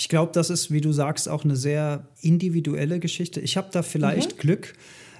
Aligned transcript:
ich 0.00 0.08
glaube, 0.08 0.32
das 0.32 0.48
ist, 0.48 0.70
wie 0.70 0.80
du 0.80 0.92
sagst, 0.92 1.28
auch 1.28 1.44
eine 1.44 1.56
sehr 1.56 2.06
individuelle 2.22 3.00
Geschichte. 3.00 3.38
Ich 3.40 3.58
habe 3.58 3.68
da 3.70 3.82
vielleicht 3.82 4.32
mhm. 4.32 4.40
Glück. 4.40 4.72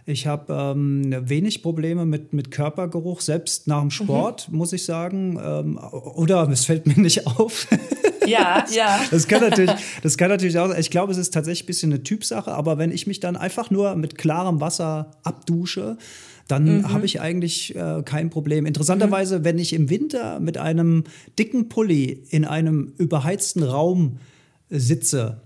Ich 0.07 0.27
habe 0.27 0.55
ähm, 0.55 1.15
wenig 1.29 1.63
Probleme 1.63 2.07
mit, 2.07 2.33
mit 2.33 2.51
Körpergeruch, 2.51 3.21
selbst 3.21 3.69
nach 3.69 3.81
dem 3.81 3.89
mhm. 3.89 3.91
Sport, 3.91 4.49
mhm. 4.49 4.57
muss 4.57 4.73
ich 4.73 4.87
sagen. 4.87 5.39
Ähm, 5.39 5.79
oder 6.15 6.49
es 6.49 6.65
fällt 6.65 6.87
mir 6.87 6.99
nicht 6.99 7.27
auf. 7.27 7.69
Ja, 8.27 8.65
ja. 8.75 9.03
Das 9.11 9.29
kann 9.29 9.43
natürlich, 9.43 9.71
das 10.03 10.17
kann 10.17 10.31
natürlich 10.31 10.59
auch, 10.59 10.75
ich 10.75 10.91
glaube, 10.91 11.13
es 11.13 11.19
ist 11.19 11.35
tatsächlich 11.35 11.65
ein 11.65 11.67
bisschen 11.67 11.93
eine 11.93 12.03
Typsache, 12.03 12.51
aber 12.51 12.79
wenn 12.79 12.91
ich 12.91 13.07
mich 13.07 13.21
dann 13.21 13.37
einfach 13.37 13.71
nur 13.71 13.95
mit 13.97 14.17
klarem 14.17 14.63
Wasser 14.63 15.11
abdusche, 15.25 15.99
dann 16.49 16.79
mhm. 16.79 16.93
habe 16.93 17.05
ich 17.05 17.21
eigentlich 17.21 17.77
äh, 17.77 18.01
kein 18.03 18.31
Problem. 18.31 18.65
Interessanterweise, 18.65 19.41
mhm. 19.41 19.45
wenn 19.45 19.59
ich 19.59 19.75
im 19.75 19.91
Winter 19.91 20.41
mit 20.41 20.57
einem 20.57 21.05
dicken 21.39 21.69
Pulli 21.69 22.25
in 22.31 22.47
einem 22.47 22.95
überheizten 22.97 23.63
Raum 23.63 24.17
sitze, 24.71 25.43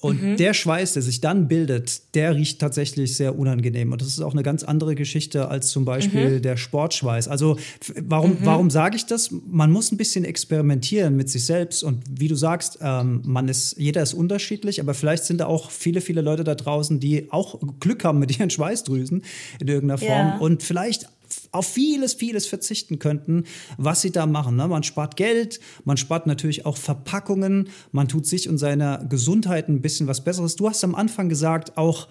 und 0.00 0.22
mhm. 0.22 0.36
der 0.36 0.54
Schweiß, 0.54 0.92
der 0.92 1.02
sich 1.02 1.20
dann 1.20 1.48
bildet, 1.48 2.14
der 2.14 2.36
riecht 2.36 2.60
tatsächlich 2.60 3.16
sehr 3.16 3.36
unangenehm. 3.36 3.92
Und 3.92 4.00
das 4.00 4.08
ist 4.08 4.20
auch 4.20 4.32
eine 4.32 4.44
ganz 4.44 4.62
andere 4.62 4.94
Geschichte 4.94 5.48
als 5.48 5.70
zum 5.70 5.84
Beispiel 5.84 6.36
mhm. 6.36 6.42
der 6.42 6.56
Sportschweiß. 6.56 7.26
Also 7.26 7.58
warum, 8.02 8.32
mhm. 8.32 8.38
warum 8.42 8.70
sage 8.70 8.96
ich 8.96 9.06
das? 9.06 9.30
Man 9.46 9.72
muss 9.72 9.90
ein 9.90 9.96
bisschen 9.96 10.24
experimentieren 10.24 11.16
mit 11.16 11.28
sich 11.28 11.44
selbst. 11.44 11.82
Und 11.82 12.02
wie 12.08 12.28
du 12.28 12.36
sagst, 12.36 12.78
ähm, 12.80 13.22
man 13.24 13.48
ist, 13.48 13.76
jeder 13.76 14.02
ist 14.02 14.14
unterschiedlich, 14.14 14.80
aber 14.80 14.94
vielleicht 14.94 15.24
sind 15.24 15.38
da 15.38 15.46
auch 15.46 15.70
viele, 15.70 16.00
viele 16.00 16.20
Leute 16.20 16.44
da 16.44 16.54
draußen, 16.54 17.00
die 17.00 17.32
auch 17.32 17.58
Glück 17.80 18.04
haben 18.04 18.20
mit 18.20 18.38
ihren 18.38 18.50
Schweißdrüsen 18.58 19.24
in 19.58 19.68
irgendeiner 19.68 19.98
Form. 19.98 20.28
Ja. 20.28 20.38
Und 20.38 20.62
vielleicht 20.62 21.08
auf 21.52 21.66
vieles, 21.66 22.14
vieles 22.14 22.46
verzichten 22.46 22.98
könnten, 22.98 23.44
was 23.76 24.02
sie 24.02 24.10
da 24.10 24.26
machen. 24.26 24.56
Ne? 24.56 24.68
Man 24.68 24.82
spart 24.82 25.16
Geld, 25.16 25.60
man 25.84 25.96
spart 25.96 26.26
natürlich 26.26 26.66
auch 26.66 26.76
Verpackungen, 26.76 27.68
man 27.92 28.08
tut 28.08 28.26
sich 28.26 28.48
und 28.48 28.58
seiner 28.58 29.04
Gesundheit 29.04 29.68
ein 29.68 29.82
bisschen 29.82 30.06
was 30.06 30.24
Besseres. 30.24 30.56
Du 30.56 30.68
hast 30.68 30.84
am 30.84 30.94
Anfang 30.94 31.28
gesagt, 31.28 31.76
auch 31.76 32.08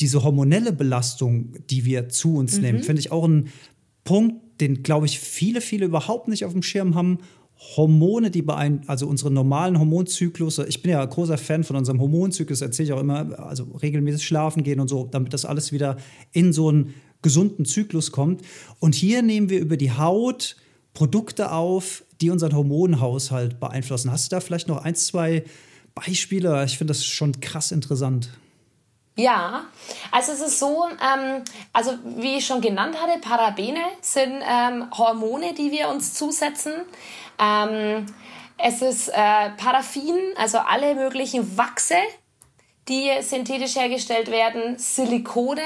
diese 0.00 0.22
hormonelle 0.22 0.72
Belastung, 0.72 1.54
die 1.70 1.84
wir 1.84 2.08
zu 2.08 2.36
uns 2.36 2.56
mhm. 2.56 2.62
nehmen, 2.62 2.82
finde 2.82 3.00
ich 3.00 3.12
auch 3.12 3.26
ein 3.26 3.48
Punkt, 4.04 4.60
den, 4.60 4.82
glaube 4.82 5.06
ich, 5.06 5.18
viele, 5.20 5.60
viele 5.60 5.86
überhaupt 5.86 6.28
nicht 6.28 6.44
auf 6.44 6.52
dem 6.52 6.62
Schirm 6.62 6.94
haben. 6.94 7.18
Hormone, 7.58 8.30
die 8.30 8.42
beeinflussen, 8.42 8.88
also 8.88 9.06
unsere 9.06 9.30
normalen 9.30 9.78
Hormonzyklus. 9.78 10.58
Ich 10.58 10.82
bin 10.82 10.92
ja 10.92 11.02
ein 11.02 11.08
großer 11.08 11.38
Fan 11.38 11.64
von 11.64 11.76
unserem 11.76 12.00
Hormonzyklus, 12.00 12.60
erzähle 12.60 12.86
ich 12.86 12.92
auch 12.92 13.00
immer, 13.00 13.38
also 13.38 13.64
regelmäßig 13.82 14.26
schlafen 14.26 14.62
gehen 14.62 14.78
und 14.78 14.88
so, 14.88 15.08
damit 15.10 15.32
das 15.32 15.46
alles 15.46 15.72
wieder 15.72 15.96
in 16.32 16.52
so 16.52 16.70
ein 16.70 16.94
gesunden 17.22 17.64
Zyklus 17.64 18.12
kommt. 18.12 18.42
Und 18.80 18.94
hier 18.94 19.22
nehmen 19.22 19.48
wir 19.48 19.60
über 19.60 19.76
die 19.76 19.92
Haut 19.92 20.56
Produkte 20.94 21.52
auf, 21.52 22.04
die 22.20 22.30
unseren 22.30 22.54
Hormonhaushalt 22.54 23.60
beeinflussen. 23.60 24.10
Hast 24.10 24.30
du 24.30 24.36
da 24.36 24.40
vielleicht 24.40 24.68
noch 24.68 24.84
ein, 24.84 24.94
zwei 24.94 25.44
Beispiele? 25.94 26.64
Ich 26.64 26.78
finde 26.78 26.92
das 26.92 27.04
schon 27.04 27.40
krass 27.40 27.72
interessant. 27.72 28.30
Ja, 29.18 29.64
also 30.10 30.32
es 30.32 30.40
ist 30.40 30.58
so, 30.58 30.84
ähm, 30.84 31.42
also 31.72 31.92
wie 32.18 32.36
ich 32.36 32.46
schon 32.46 32.60
genannt 32.60 32.96
hatte, 33.00 33.18
Parabene 33.18 33.80
sind 34.02 34.42
ähm, 34.46 34.90
Hormone, 34.90 35.54
die 35.54 35.70
wir 35.72 35.88
uns 35.88 36.12
zusetzen. 36.12 36.72
Ähm, 37.38 38.04
es 38.58 38.82
ist 38.82 39.08
äh, 39.08 39.50
Paraffin, 39.56 40.18
also 40.36 40.58
alle 40.58 40.94
möglichen 40.94 41.56
Wachse, 41.56 41.96
die 42.88 43.10
synthetisch 43.22 43.76
hergestellt 43.76 44.30
werden, 44.30 44.78
Silikone, 44.78 45.62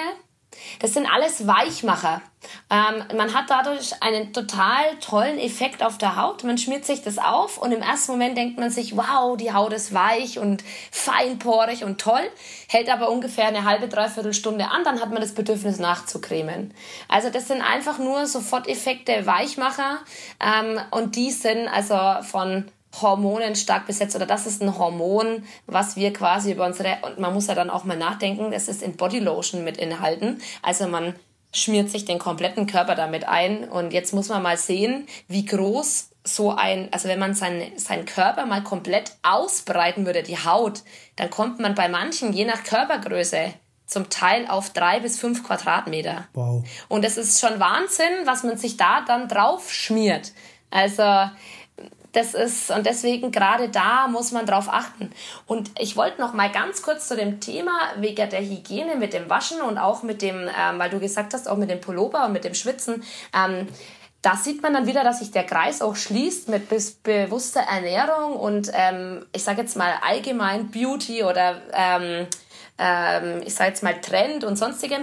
das 0.80 0.94
sind 0.94 1.06
alles 1.06 1.47
Weichmacher. 1.47 2.22
Ähm, 2.70 3.05
man 3.16 3.34
hat 3.34 3.50
dadurch 3.50 4.03
einen 4.03 4.33
total 4.33 4.97
tollen 5.00 5.39
Effekt 5.39 5.83
auf 5.83 5.98
der 5.98 6.16
Haut. 6.16 6.42
Man 6.44 6.56
schmiert 6.56 6.84
sich 6.84 7.03
das 7.03 7.19
auf 7.19 7.58
und 7.58 7.72
im 7.72 7.83
ersten 7.83 8.12
Moment 8.12 8.36
denkt 8.36 8.58
man 8.58 8.70
sich, 8.70 8.97
wow, 8.97 9.36
die 9.36 9.53
Haut 9.53 9.72
ist 9.72 9.92
weich 9.92 10.38
und 10.38 10.64
feinporig 10.91 11.84
und 11.84 12.00
toll, 12.00 12.22
hält 12.69 12.88
aber 12.88 13.11
ungefähr 13.11 13.47
eine 13.47 13.64
halbe, 13.64 13.88
dreiviertel 13.88 14.33
Stunde 14.33 14.69
an, 14.69 14.84
dann 14.84 15.00
hat 15.00 15.11
man 15.11 15.20
das 15.20 15.34
Bedürfnis 15.34 15.78
nachzucremen. 15.78 16.72
Also 17.08 17.31
das 17.31 17.48
sind 17.48 17.62
einfach 17.62 17.98
nur 17.98 18.27
Soforteffekte 18.27 19.27
Weichmacher 19.27 19.98
ähm, 20.41 20.81
und 20.91 21.16
die 21.16 21.31
sind 21.31 21.69
also 21.69 22.22
von 22.22 22.71
Hormonen 23.01 23.55
stark 23.55 23.87
besetzt 23.87 24.17
oder 24.17 24.27
das 24.27 24.47
ist 24.47 24.62
ein 24.62 24.78
Hormon, 24.78 25.45
was 25.67 25.97
wir 25.97 26.12
quasi 26.12 26.53
über 26.53 26.67
unsere, 26.67 26.99
und 27.03 27.19
man 27.19 27.33
muss 27.33 27.47
ja 27.47 27.55
dann 27.55 27.71
auch 27.71 27.84
mal 27.84 27.97
nachdenken, 27.97 28.51
das 28.51 28.69
ist 28.69 28.83
in 28.83 28.97
Bodylotion 28.97 29.62
mit 29.65 29.78
enthalten. 29.78 30.41
Also 30.62 30.89
man 30.89 31.15
schmiert 31.53 31.91
sich 31.91 32.05
den 32.05 32.19
kompletten 32.19 32.67
Körper 32.67 32.95
damit 32.95 33.27
ein 33.27 33.69
und 33.69 33.93
jetzt 33.93 34.12
muss 34.12 34.28
man 34.28 34.43
mal 34.43 34.56
sehen, 34.56 35.06
wie 35.28 35.45
groß 35.45 36.11
so 36.25 36.51
ein, 36.51 36.89
also 36.93 37.09
wenn 37.09 37.19
man 37.19 37.34
seinen, 37.34 37.78
seinen 37.78 38.05
Körper 38.05 38.47
mal 38.47 38.62
komplett 38.62 39.12
ausbreiten 39.22 40.07
würde, 40.07 40.22
die 40.22 40.39
Haut, 40.39 40.83
dann 41.17 41.31
kommt 41.31 41.61
man 41.61 41.75
bei 41.75 41.89
manchen, 41.89 42.33
je 42.33 42.45
nach 42.45 42.62
Körpergröße, 42.62 43.55
zum 43.87 44.09
Teil 44.09 44.47
auf 44.47 44.71
drei 44.71 45.01
bis 45.01 45.19
fünf 45.19 45.43
Quadratmeter. 45.43 46.28
Wow. 46.34 46.65
Und 46.89 47.05
es 47.05 47.17
ist 47.17 47.41
schon 47.41 47.59
Wahnsinn, 47.59 48.12
was 48.25 48.45
man 48.45 48.57
sich 48.57 48.77
da 48.77 49.01
dann 49.01 49.27
drauf 49.27 49.72
schmiert. 49.72 50.33
Also 50.71 51.03
das 52.12 52.34
ist, 52.34 52.71
und 52.71 52.87
deswegen 52.87 53.31
gerade 53.31 53.69
da 53.69 54.09
muss 54.09 54.32
man 54.32 54.47
drauf 54.47 54.69
achten. 54.69 55.12
Und 55.47 55.71
ich 55.78 55.97
wollte 55.97 56.21
noch 56.21 56.32
mal 56.32 56.50
ganz 56.50 56.82
kurz 56.82 57.09
zu 57.09 57.16
dem 57.16 57.41
Thema 57.41 57.72
wegen 57.97 58.28
der 58.28 58.41
Hygiene 58.41 58.97
mit 58.97 59.12
dem 59.12 59.31
Waschen 59.31 59.60
und 59.62 59.78
auch 59.78 60.03
mit 60.03 60.22
dem, 60.22 60.48
ähm, 60.48 60.78
weil 60.78 60.91
du 60.91 60.98
gesagt 60.98 61.34
hast, 61.34 61.48
auch 61.48 61.56
mit 61.56 61.71
dem 61.71 61.81
Pullover 61.81 62.26
und 62.26 62.32
mit 62.32 62.44
dem 62.44 62.54
Schwitzen. 62.54 63.04
Ähm, 63.34 63.69
da 64.22 64.37
sieht 64.37 64.62
man 64.62 64.75
dann 64.75 64.87
wieder, 64.87 65.03
dass 65.03 65.21
sich 65.21 65.31
der 65.31 65.44
Kreis 65.44 65.81
auch 65.81 65.97
schließt 65.97 66.48
mit 66.48 66.69
bewusster 67.03 67.60
Ernährung 67.60 68.34
und 68.37 68.71
ähm, 68.75 69.25
ich 69.32 69.42
sage 69.44 69.62
jetzt 69.62 69.77
mal 69.77 69.94
allgemein 70.06 70.71
Beauty 70.71 71.25
oder 71.25 71.62
ähm, 71.72 72.27
ähm, 72.78 73.42
ich 73.44 73.54
sage 73.54 73.71
jetzt 73.71 73.82
mal 73.82 73.98
Trend 74.00 74.44
und 74.44 74.56
sonstigem 74.56 75.03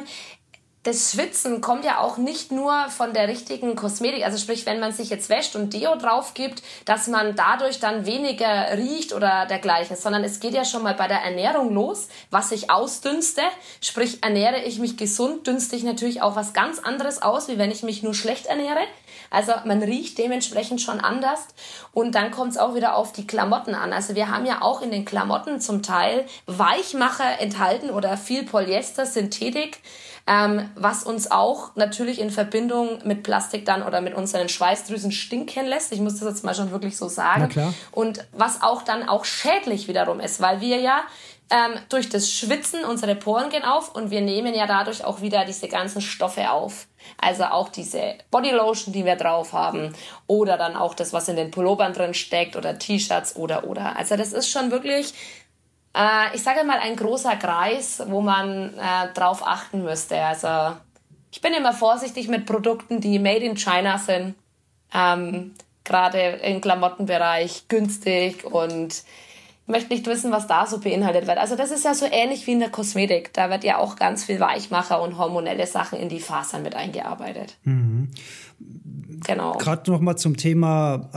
das 0.88 1.12
Schwitzen 1.12 1.60
kommt 1.60 1.84
ja 1.84 2.00
auch 2.00 2.16
nicht 2.16 2.50
nur 2.50 2.88
von 2.88 3.12
der 3.12 3.28
richtigen 3.28 3.76
Kosmetik, 3.76 4.24
also 4.24 4.38
sprich, 4.38 4.66
wenn 4.66 4.80
man 4.80 4.94
sich 4.94 5.10
jetzt 5.10 5.28
wäscht 5.28 5.58
und 5.58 5.74
Deo 5.74 5.98
drauf 5.98 6.34
gibt, 6.34 6.64
dass 6.86 7.08
man 7.08 7.36
dadurch 7.36 7.82
dann 7.82 8.06
weniger 8.06 8.78
riecht 8.78 9.12
oder 9.12 9.46
dergleichen, 9.48 9.98
sondern 9.98 10.24
es 10.24 10.40
geht 10.40 10.54
ja 10.54 10.64
schon 10.64 10.84
mal 10.84 10.94
bei 10.94 11.10
der 11.10 11.22
Ernährung 11.22 11.74
los, 11.74 12.08
was 12.32 12.54
ich 12.54 12.72
ausdünste, 12.72 13.42
sprich, 13.82 14.24
ernähre 14.24 14.64
ich 14.64 14.80
mich 14.80 14.96
gesund, 14.96 15.46
dünste 15.46 15.76
ich 15.76 15.84
natürlich 15.84 16.22
auch 16.22 16.38
was 16.38 16.54
ganz 16.54 16.80
anderes 16.80 17.22
aus, 17.22 17.50
wie 17.50 17.58
wenn 17.58 17.70
ich 17.70 17.84
mich 17.84 18.02
nur 18.02 18.14
schlecht 18.14 18.46
ernähre. 18.46 18.80
Also 19.30 19.52
man 19.66 19.84
riecht 19.84 20.18
dementsprechend 20.18 20.80
schon 20.80 21.02
anders 21.02 21.48
und 21.92 22.16
dann 22.16 22.32
kommt 22.32 22.52
es 22.52 22.58
auch 22.58 22.76
wieder 22.76 22.96
auf 22.96 23.12
die 23.12 23.28
Klamotten 23.28 23.76
an. 23.76 23.92
Also 23.92 24.16
wir 24.16 24.32
haben 24.32 24.46
ja 24.46 24.62
auch 24.62 24.82
in 24.82 24.92
den 24.92 25.04
Klamotten 25.04 25.60
zum 25.60 25.84
Teil 25.84 26.26
Weichmacher 26.46 27.42
enthalten 27.42 27.90
oder 27.90 28.16
viel 28.16 28.46
Polyester, 28.46 29.06
Synthetik 29.06 29.82
ähm, 30.28 30.70
was 30.76 31.04
uns 31.04 31.32
auch 31.32 31.76
natürlich 31.76 32.20
in 32.20 32.30
Verbindung 32.30 33.00
mit 33.06 33.24
Plastik 33.24 33.66
dann 33.66 33.82
oder 33.82 34.02
mit 34.02 34.14
unseren 34.14 34.50
Schweißdrüsen 34.50 35.12
stinken 35.12 35.66
lässt. 35.66 35.94
Ich 35.94 36.02
muss 36.02 36.20
das 36.20 36.28
jetzt 36.28 36.44
mal 36.44 36.54
schon 36.54 36.72
wirklich 36.72 36.98
so 36.98 37.08
sagen. 37.08 37.74
Und 37.92 38.26
was 38.34 38.62
auch 38.62 38.82
dann 38.82 39.08
auch 39.08 39.24
schädlich 39.24 39.88
wiederum 39.88 40.20
ist, 40.20 40.42
weil 40.42 40.60
wir 40.60 40.80
ja 40.80 41.04
ähm, 41.50 41.80
durch 41.90 42.10
das 42.10 42.30
Schwitzen 42.30 42.84
unsere 42.84 43.16
Poren 43.16 43.50
gehen 43.50 43.64
auf 43.64 43.96
und 43.96 44.12
wir 44.12 44.22
nehmen 44.22 44.54
ja 44.54 44.68
dadurch 44.68 45.06
auch 45.06 45.22
wieder 45.22 45.46
diese 45.46 45.68
ganzen 45.68 46.02
Stoffe 46.02 46.52
auf. 46.52 46.88
Also 47.18 47.46
auch 47.46 47.70
diese 47.70 48.16
Bodylotion, 48.32 48.94
die 48.94 49.06
wir 49.06 49.16
drauf 49.16 49.54
haben 49.54 49.94
oder 50.28 50.58
dann 50.58 50.76
auch 50.76 50.94
das, 50.94 51.14
was 51.14 51.30
in 51.30 51.38
den 51.38 51.52
Pullovern 51.52 51.94
drin 51.94 52.14
steckt 52.14 52.58
oder 52.58 52.78
T-Shirts 52.78 53.38
oder 53.38 53.64
oder. 53.64 53.96
Also 53.96 54.18
das 54.18 54.34
ist 54.34 54.50
schon 54.50 54.72
wirklich 54.72 55.14
äh, 55.98 56.36
ich 56.36 56.44
sage 56.44 56.64
mal, 56.64 56.80
ein 56.80 56.96
großer 56.96 57.36
Kreis, 57.36 58.04
wo 58.08 58.22
man 58.22 58.74
äh, 58.76 59.14
drauf 59.14 59.46
achten 59.46 59.84
müsste. 59.84 60.22
Also 60.22 60.78
ich 61.32 61.42
bin 61.42 61.54
immer 61.54 61.74
vorsichtig 61.74 62.28
mit 62.28 62.46
Produkten, 62.46 63.02
die 63.02 63.20
made 63.20 63.46
in 63.46 63.58
China 63.58 63.98
sind. 63.98 64.36
Ähm, 64.94 65.54
Gerade 65.84 66.20
im 66.20 66.60
Klamottenbereich 66.60 67.70
günstig 67.70 68.44
und 68.44 69.04
möchte 69.68 69.94
nicht 69.94 70.06
wissen, 70.06 70.32
was 70.32 70.48
da 70.48 70.66
so 70.66 70.80
beinhaltet 70.80 71.28
wird. 71.28 71.38
Also 71.38 71.56
das 71.56 71.72
ist 71.72 71.86
ja 71.86 71.94
so 71.94 72.06
ähnlich 72.10 72.46
wie 72.48 72.54
in 72.54 72.60
der 72.60 72.70
Kosmetik. 72.70 73.34
Da 73.34 73.50
wird 73.50 73.64
ja 73.64 73.78
auch 73.78 73.96
ganz 73.96 74.26
viel 74.26 74.40
Weichmacher 74.40 75.02
und 75.02 75.18
hormonelle 75.18 75.66
Sachen 75.66 76.00
in 76.00 76.10
die 76.10 76.20
Fasern 76.20 76.64
mit 76.64 76.76
eingearbeitet. 76.76 77.58
Mhm. 77.64 78.10
Genau. 79.26 79.54
Gerade 79.58 79.90
noch 79.92 80.00
mal 80.00 80.16
zum 80.18 80.38
Thema 80.38 81.10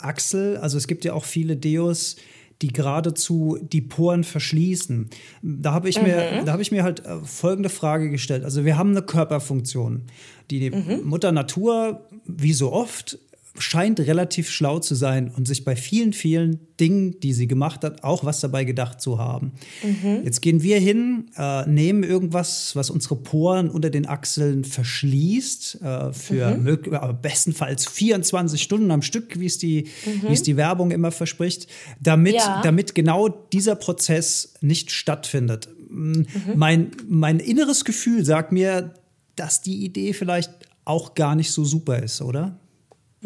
äh, 0.00 0.04
Achsel. 0.06 0.56
Also 0.56 0.76
es 0.76 0.86
gibt 0.86 1.04
ja 1.04 1.14
auch 1.14 1.24
viele 1.24 1.56
Deos, 1.56 2.16
die 2.62 2.68
geradezu 2.68 3.58
die 3.60 3.82
Poren 3.82 4.24
verschließen. 4.24 5.10
Da 5.42 5.72
habe 5.72 5.88
ich, 5.88 5.98
mhm. 5.98 6.04
mir, 6.04 6.42
da 6.44 6.52
hab 6.52 6.60
ich 6.60 6.72
mir 6.72 6.82
halt 6.82 7.04
äh, 7.04 7.18
folgende 7.24 7.68
Frage 7.68 8.10
gestellt. 8.10 8.44
Also 8.44 8.64
wir 8.64 8.78
haben 8.78 8.90
eine 8.90 9.02
Körperfunktion. 9.02 10.02
Die 10.50 10.70
mhm. 10.70 11.02
Mutter 11.04 11.32
Natur, 11.32 12.06
wie 12.24 12.52
so 12.52 12.72
oft, 12.72 13.18
scheint 13.58 14.00
relativ 14.00 14.50
schlau 14.50 14.78
zu 14.78 14.94
sein 14.94 15.30
und 15.34 15.46
sich 15.46 15.64
bei 15.64 15.76
vielen, 15.76 16.12
vielen 16.12 16.60
Dingen, 16.78 17.18
die 17.20 17.32
sie 17.32 17.46
gemacht 17.46 17.84
hat, 17.84 18.04
auch 18.04 18.24
was 18.24 18.40
dabei 18.40 18.64
gedacht 18.64 19.00
zu 19.00 19.18
haben. 19.18 19.52
Mhm. 19.82 20.22
Jetzt 20.24 20.42
gehen 20.42 20.62
wir 20.62 20.78
hin, 20.78 21.30
äh, 21.36 21.66
nehmen 21.66 22.02
irgendwas, 22.02 22.76
was 22.76 22.90
unsere 22.90 23.16
Poren 23.16 23.70
unter 23.70 23.90
den 23.90 24.06
Achseln 24.06 24.64
verschließt, 24.64 25.82
äh, 25.82 26.12
für 26.12 26.56
mhm. 26.56 26.68
äh, 26.68 27.14
bestenfalls 27.20 27.86
24 27.86 28.62
Stunden 28.62 28.90
am 28.90 29.02
Stück, 29.02 29.38
wie 29.38 29.46
es 29.46 29.58
die, 29.58 29.88
mhm. 30.04 30.28
wie 30.28 30.32
es 30.32 30.42
die 30.42 30.56
Werbung 30.56 30.90
immer 30.90 31.10
verspricht, 31.10 31.68
damit, 32.00 32.34
ja. 32.34 32.60
damit 32.62 32.94
genau 32.94 33.28
dieser 33.28 33.74
Prozess 33.74 34.54
nicht 34.60 34.90
stattfindet. 34.90 35.68
Mhm. 35.88 36.26
Mein, 36.54 36.90
mein 37.08 37.38
inneres 37.38 37.84
Gefühl 37.84 38.24
sagt 38.24 38.52
mir, 38.52 38.94
dass 39.36 39.62
die 39.62 39.84
Idee 39.84 40.12
vielleicht 40.12 40.50
auch 40.84 41.14
gar 41.14 41.34
nicht 41.34 41.50
so 41.50 41.64
super 41.64 42.02
ist, 42.02 42.22
oder? 42.22 42.58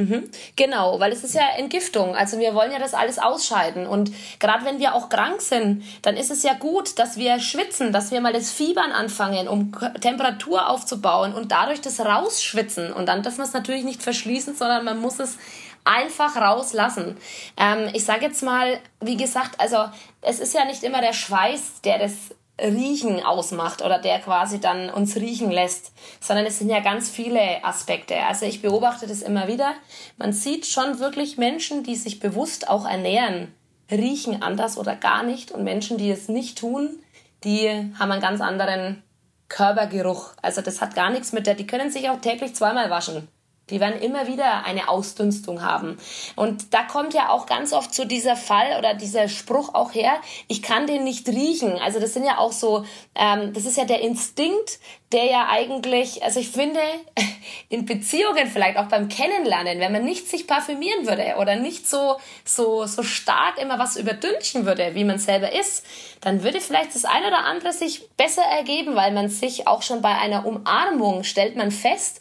Mhm. 0.00 0.30
Genau, 0.56 0.98
weil 0.98 1.12
es 1.12 1.24
ist 1.24 1.34
ja 1.34 1.42
Entgiftung. 1.56 2.16
Also 2.16 2.38
wir 2.38 2.54
wollen 2.54 2.72
ja 2.72 2.78
das 2.78 2.94
alles 2.94 3.18
ausscheiden. 3.18 3.86
Und 3.86 4.12
gerade 4.38 4.64
wenn 4.64 4.78
wir 4.78 4.94
auch 4.94 5.08
krank 5.08 5.42
sind, 5.42 5.84
dann 6.02 6.16
ist 6.16 6.30
es 6.30 6.42
ja 6.42 6.54
gut, 6.54 6.98
dass 6.98 7.16
wir 7.16 7.38
schwitzen, 7.40 7.92
dass 7.92 8.10
wir 8.10 8.20
mal 8.20 8.32
das 8.32 8.50
Fiebern 8.50 8.92
anfangen, 8.92 9.48
um 9.48 9.72
Temperatur 10.00 10.68
aufzubauen 10.68 11.34
und 11.34 11.52
dadurch 11.52 11.80
das 11.80 12.00
rausschwitzen. 12.00 12.92
Und 12.92 13.06
dann 13.06 13.22
dürfen 13.22 13.38
wir 13.38 13.44
es 13.44 13.52
natürlich 13.52 13.84
nicht 13.84 14.02
verschließen, 14.02 14.54
sondern 14.54 14.84
man 14.84 15.00
muss 15.00 15.18
es 15.18 15.36
einfach 15.84 16.36
rauslassen. 16.36 17.16
Ähm, 17.56 17.88
ich 17.92 18.04
sage 18.04 18.26
jetzt 18.26 18.42
mal, 18.42 18.78
wie 19.00 19.16
gesagt, 19.16 19.60
also 19.60 19.86
es 20.22 20.40
ist 20.40 20.54
ja 20.54 20.64
nicht 20.64 20.82
immer 20.82 21.00
der 21.00 21.12
Schweiß, 21.12 21.80
der 21.82 21.98
das 21.98 22.12
Riechen 22.62 23.22
ausmacht 23.24 23.82
oder 23.82 23.98
der 23.98 24.20
quasi 24.20 24.60
dann 24.60 24.90
uns 24.90 25.16
riechen 25.16 25.50
lässt, 25.50 25.92
sondern 26.20 26.46
es 26.46 26.58
sind 26.58 26.70
ja 26.70 26.80
ganz 26.80 27.10
viele 27.10 27.64
Aspekte. 27.64 28.16
Also 28.28 28.46
ich 28.46 28.62
beobachte 28.62 29.06
das 29.06 29.22
immer 29.22 29.48
wieder. 29.48 29.74
Man 30.16 30.32
sieht 30.32 30.66
schon 30.66 30.98
wirklich 30.98 31.38
Menschen, 31.38 31.82
die 31.82 31.96
sich 31.96 32.20
bewusst 32.20 32.68
auch 32.68 32.86
ernähren, 32.86 33.54
riechen 33.90 34.42
anders 34.42 34.78
oder 34.78 34.96
gar 34.96 35.22
nicht 35.22 35.50
und 35.50 35.64
Menschen, 35.64 35.98
die 35.98 36.10
es 36.10 36.28
nicht 36.28 36.58
tun, 36.58 36.98
die 37.44 37.68
haben 37.98 38.12
einen 38.12 38.20
ganz 38.20 38.40
anderen 38.40 39.02
Körpergeruch. 39.48 40.32
Also 40.42 40.60
das 40.60 40.80
hat 40.80 40.94
gar 40.94 41.10
nichts 41.10 41.32
mit 41.32 41.46
der, 41.46 41.54
die 41.54 41.66
können 41.66 41.90
sich 41.90 42.08
auch 42.08 42.20
täglich 42.20 42.54
zweimal 42.54 42.90
waschen. 42.90 43.28
Die 43.70 43.80
werden 43.80 44.00
immer 44.00 44.26
wieder 44.26 44.64
eine 44.64 44.88
Ausdünstung 44.88 45.62
haben. 45.62 45.98
Und 46.36 46.74
da 46.74 46.82
kommt 46.82 47.14
ja 47.14 47.30
auch 47.30 47.46
ganz 47.46 47.72
oft 47.72 47.94
so 47.94 48.04
dieser 48.04 48.36
Fall 48.36 48.78
oder 48.78 48.94
dieser 48.94 49.28
Spruch 49.28 49.74
auch 49.74 49.94
her, 49.94 50.12
ich 50.48 50.62
kann 50.62 50.86
den 50.86 51.04
nicht 51.04 51.28
riechen. 51.28 51.78
Also 51.78 52.00
das 52.00 52.14
sind 52.14 52.24
ja 52.24 52.38
auch 52.38 52.52
so, 52.52 52.84
ähm, 53.14 53.52
das 53.52 53.64
ist 53.64 53.76
ja 53.76 53.84
der 53.84 54.00
Instinkt, 54.00 54.78
der 55.12 55.24
ja 55.24 55.48
eigentlich, 55.50 56.22
also 56.22 56.38
ich 56.38 56.50
finde, 56.50 56.80
in 57.68 57.84
Beziehungen 57.84 58.46
vielleicht 58.46 58.78
auch 58.78 58.86
beim 58.86 59.08
Kennenlernen, 59.08 59.80
wenn 59.80 59.92
man 59.92 60.04
nicht 60.04 60.28
sich 60.28 60.46
parfümieren 60.46 61.06
würde 61.06 61.36
oder 61.38 61.56
nicht 61.56 61.88
so, 61.88 62.16
so, 62.44 62.86
so 62.86 63.02
stark 63.02 63.60
immer 63.60 63.78
was 63.78 63.96
überdünchen 63.96 64.66
würde, 64.66 64.94
wie 64.94 65.04
man 65.04 65.18
selber 65.18 65.52
ist, 65.52 65.84
dann 66.20 66.42
würde 66.42 66.60
vielleicht 66.60 66.94
das 66.94 67.04
eine 67.04 67.28
oder 67.28 67.44
andere 67.44 67.72
sich 67.72 68.08
besser 68.16 68.42
ergeben, 68.42 68.94
weil 68.94 69.12
man 69.12 69.28
sich 69.28 69.66
auch 69.66 69.82
schon 69.82 70.02
bei 70.02 70.16
einer 70.16 70.46
Umarmung 70.46 71.24
stellt 71.24 71.56
man 71.56 71.70
fest, 71.70 72.20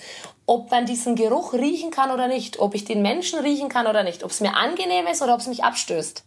ob 0.50 0.72
man 0.72 0.88
diesen 0.88 1.16
Geruch 1.16 1.54
riechen 1.54 1.92
kann 1.92 2.10
oder 2.10 2.28
nicht, 2.28 2.58
ob 2.58 2.74
ich 2.74 2.84
den 2.84 3.04
Menschen 3.04 3.38
riechen 3.38 3.70
kann 3.70 3.86
oder 3.86 4.02
nicht, 4.02 4.24
ob 4.24 4.32
es 4.32 4.42
mir 4.42 4.56
angenehm 4.56 5.06
ist 5.06 5.22
oder 5.22 5.36
ob 5.36 5.42
es 5.42 5.48
mich 5.48 5.64
abstößt. 5.64 6.24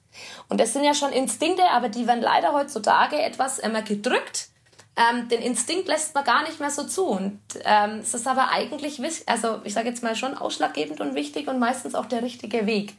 Und 0.48 0.60
das 0.60 0.72
sind 0.72 0.84
ja 0.84 0.94
schon 0.94 1.10
Instinkte, 1.10 1.64
aber 1.72 1.88
die 1.88 2.06
werden 2.06 2.22
leider 2.22 2.52
heutzutage 2.52 3.20
etwas 3.20 3.58
immer 3.58 3.82
gedrückt. 3.82 4.50
Ähm, 4.94 5.28
den 5.28 5.42
Instinkt 5.42 5.88
lässt 5.88 6.14
man 6.14 6.22
gar 6.22 6.42
nicht 6.44 6.60
mehr 6.60 6.70
so 6.70 6.84
zu. 6.84 7.06
Und 7.06 7.40
ähm, 7.64 7.98
es 8.00 8.14
ist 8.14 8.28
aber 8.28 8.50
eigentlich, 8.50 9.00
also 9.26 9.60
ich 9.64 9.74
sage 9.74 9.88
jetzt 9.88 10.04
mal 10.04 10.14
schon 10.14 10.36
ausschlaggebend 10.36 11.00
und 11.00 11.16
wichtig 11.16 11.48
und 11.48 11.58
meistens 11.58 11.96
auch 11.96 12.06
der 12.06 12.22
richtige 12.22 12.64
Weg. 12.64 12.94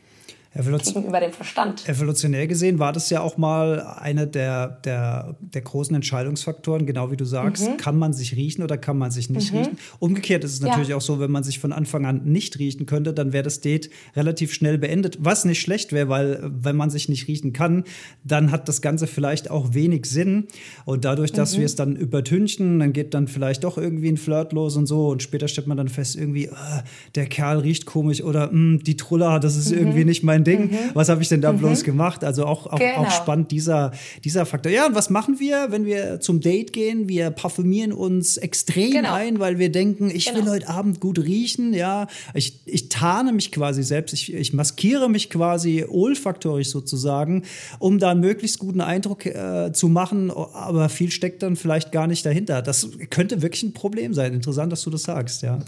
Gegenüber 0.55 1.19
dem 1.19 1.31
Verstand. 1.31 1.89
Evolutionär 1.89 2.45
gesehen 2.45 2.77
war 2.77 2.93
das 2.93 3.09
ja 3.09 3.21
auch 3.21 3.37
mal 3.37 3.81
einer 3.81 4.27
der, 4.27 4.67
der, 4.85 5.35
der 5.39 5.61
großen 5.61 5.95
Entscheidungsfaktoren, 5.95 6.85
genau 6.85 7.09
wie 7.09 7.17
du 7.17 7.25
sagst. 7.25 7.67
Mhm. 7.67 7.77
Kann 7.77 7.97
man 7.97 8.13
sich 8.13 8.35
riechen 8.35 8.63
oder 8.63 8.77
kann 8.77 8.97
man 8.97 9.09
sich 9.09 9.31
nicht 9.31 9.51
mhm. 9.51 9.59
riechen? 9.59 9.77
Umgekehrt 9.97 10.43
ist 10.43 10.53
es 10.53 10.61
natürlich 10.61 10.89
ja. 10.89 10.95
auch 10.95 11.01
so, 11.01 11.19
wenn 11.19 11.31
man 11.31 11.43
sich 11.43 11.57
von 11.57 11.71
Anfang 11.71 12.05
an 12.05 12.21
nicht 12.25 12.59
riechen 12.59 12.85
könnte, 12.85 13.13
dann 13.13 13.33
wäre 13.33 13.43
das 13.43 13.61
Date 13.61 13.89
relativ 14.15 14.53
schnell 14.53 14.77
beendet. 14.77 15.17
Was 15.21 15.43
nicht 15.43 15.59
schlecht 15.59 15.91
wäre, 15.91 16.09
weil 16.09 16.39
wenn 16.43 16.75
man 16.75 16.91
sich 16.91 17.09
nicht 17.09 17.27
riechen 17.27 17.51
kann, 17.53 17.83
dann 18.23 18.51
hat 18.51 18.67
das 18.67 18.81
Ganze 18.83 19.07
vielleicht 19.07 19.49
auch 19.49 19.73
wenig 19.73 20.05
Sinn. 20.05 20.47
Und 20.85 21.03
dadurch, 21.03 21.31
dass 21.31 21.55
mhm. 21.55 21.59
wir 21.59 21.65
es 21.65 21.75
dann 21.75 21.95
übertünchen, 21.95 22.79
dann 22.79 22.93
geht 22.93 23.15
dann 23.15 23.27
vielleicht 23.27 23.63
doch 23.63 23.79
irgendwie 23.79 24.09
ein 24.09 24.17
Flirt 24.17 24.53
los 24.53 24.75
und 24.75 24.85
so. 24.85 25.07
Und 25.07 25.23
später 25.23 25.47
stellt 25.47 25.65
man 25.65 25.77
dann 25.77 25.87
fest, 25.87 26.15
irgendwie, 26.15 26.45
äh, 26.45 26.83
der 27.15 27.25
Kerl 27.25 27.59
riecht 27.59 27.87
komisch 27.87 28.21
oder 28.21 28.51
hm, 28.51 28.83
die 28.83 28.97
Trulla, 28.97 29.39
das 29.39 29.55
ist 29.55 29.71
mhm. 29.71 29.79
irgendwie 29.79 30.05
nicht 30.05 30.23
mein 30.23 30.42
Ding. 30.43 30.71
Mhm. 30.71 30.77
Was 30.93 31.09
habe 31.09 31.21
ich 31.21 31.29
denn 31.29 31.41
da 31.41 31.51
mhm. 31.51 31.59
bloß 31.59 31.83
gemacht? 31.83 32.23
Also 32.23 32.45
auch, 32.45 32.67
auch, 32.67 32.79
genau. 32.79 33.01
auch 33.01 33.11
spannend 33.11 33.51
dieser, 33.51 33.91
dieser 34.23 34.45
Faktor. 34.45 34.71
Ja, 34.71 34.85
und 34.85 34.95
was 34.95 35.09
machen 35.09 35.39
wir, 35.39 35.67
wenn 35.69 35.85
wir 35.85 36.19
zum 36.19 36.41
Date 36.41 36.73
gehen? 36.73 37.07
Wir 37.07 37.31
parfümieren 37.31 37.93
uns 37.93 38.37
extrem 38.37 38.91
genau. 38.91 39.13
ein, 39.13 39.39
weil 39.39 39.59
wir 39.59 39.71
denken, 39.71 40.09
ich 40.09 40.25
genau. 40.25 40.45
will 40.45 40.51
heute 40.51 40.69
Abend 40.69 40.99
gut 40.99 41.19
riechen. 41.19 41.73
Ja, 41.73 42.07
ich, 42.33 42.59
ich 42.65 42.89
tarne 42.89 43.33
mich 43.33 43.51
quasi 43.51 43.83
selbst. 43.83 44.13
Ich, 44.13 44.33
ich 44.33 44.53
maskiere 44.53 45.09
mich 45.09 45.29
quasi 45.29 45.85
olfaktorisch 45.87 46.69
sozusagen, 46.69 47.43
um 47.79 47.99
da 47.99 48.11
einen 48.11 48.21
möglichst 48.21 48.59
guten 48.59 48.81
Eindruck 48.81 49.25
äh, 49.25 49.71
zu 49.73 49.87
machen. 49.87 50.31
Aber 50.31 50.89
viel 50.89 51.11
steckt 51.11 51.43
dann 51.43 51.55
vielleicht 51.55 51.91
gar 51.91 52.07
nicht 52.07 52.25
dahinter. 52.25 52.61
Das 52.61 52.89
könnte 53.09 53.41
wirklich 53.41 53.63
ein 53.63 53.73
Problem 53.73 54.13
sein. 54.13 54.33
Interessant, 54.33 54.71
dass 54.71 54.83
du 54.83 54.89
das 54.89 55.03
sagst, 55.03 55.41
ja. 55.41 55.59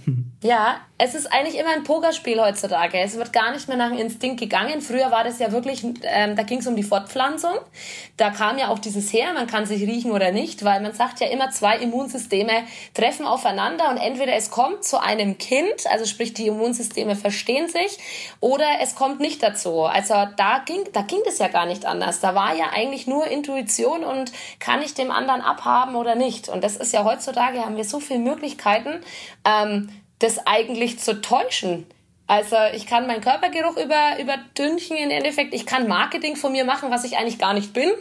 Ja, 0.44 0.78
es 0.98 1.16
ist 1.16 1.32
eigentlich 1.32 1.60
immer 1.60 1.72
ein 1.76 1.84
Pokerspiel 1.84 2.40
heutzutage. 2.40 2.98
Es 3.00 3.18
wird 3.18 3.34
gar 3.34 3.52
nicht 3.52 3.68
mehr 3.68 3.78
nach 3.78 3.90
dem 3.90 4.00
Instinkt 4.00 4.40
gegangen. 4.40 4.65
Früher 4.82 5.12
war 5.12 5.24
das 5.24 5.40
ja 5.40 5.52
wirklich, 5.52 5.84
ähm, 5.84 6.36
da 6.36 6.44
ging 6.44 6.60
es 6.60 6.68
um 6.68 6.76
die 6.76 6.84
Fortpflanzung. 6.84 7.56
Da 8.18 8.30
kam 8.30 8.58
ja 8.58 8.70
auch 8.70 8.80
dieses 8.80 9.12
her, 9.14 9.34
man 9.34 9.48
kann 9.48 9.66
sich 9.66 9.82
riechen 9.82 10.12
oder 10.12 10.32
nicht, 10.32 10.64
weil 10.64 10.82
man 10.82 10.94
sagt 10.94 11.20
ja 11.20 11.28
immer, 11.28 11.50
zwei 11.52 11.78
Immunsysteme 11.78 12.64
treffen 12.94 13.26
aufeinander 13.26 13.90
und 13.90 13.98
entweder 13.98 14.34
es 14.34 14.52
kommt 14.52 14.84
zu 14.84 15.02
einem 15.02 15.38
Kind, 15.38 15.88
also 15.90 16.06
sprich 16.06 16.34
die 16.34 16.48
Immunsysteme 16.48 17.16
verstehen 17.16 17.68
sich, 17.68 17.98
oder 18.40 18.66
es 18.82 18.96
kommt 18.96 19.20
nicht 19.20 19.42
dazu. 19.44 19.84
Also 19.84 20.14
da 20.38 20.64
ging, 20.66 20.84
da 20.94 21.02
ging 21.02 21.20
das 21.26 21.40
ja 21.40 21.48
gar 21.48 21.66
nicht 21.66 21.86
anders. 21.86 22.20
Da 22.20 22.36
war 22.36 22.56
ja 22.56 22.72
eigentlich 22.74 23.08
nur 23.08 23.28
Intuition 23.28 24.04
und 24.04 24.32
kann 24.60 24.82
ich 24.82 24.94
dem 24.94 25.12
anderen 25.12 25.42
abhaben 25.42 25.96
oder 25.96 26.16
nicht. 26.16 26.50
Und 26.50 26.64
das 26.64 26.76
ist 26.78 26.94
ja 26.94 27.04
heutzutage, 27.04 27.60
haben 27.60 27.78
wir 27.78 27.86
so 27.86 28.00
viele 28.00 28.20
Möglichkeiten, 28.20 29.02
ähm, 29.46 29.90
das 30.20 30.46
eigentlich 30.48 31.00
zu 31.00 31.22
täuschen. 31.22 31.86
Also 32.28 32.56
ich 32.74 32.88
kann 32.88 33.06
meinen 33.08 33.22
Körpergeruch 33.22 33.78
über, 33.78 34.20
überdünchen 34.20 34.98
im 34.98 35.12
Endeffekt. 35.12 35.54
Ich 35.54 35.66
kann 35.66 35.88
Marketing 35.88 36.36
von 36.36 36.52
mir 36.52 36.66
machen, 36.66 36.90
was 36.90 37.04
ich 37.04 37.18
eigentlich 37.18 37.38
gar 37.38 37.54
nicht 37.54 37.74
bin. 37.74 37.92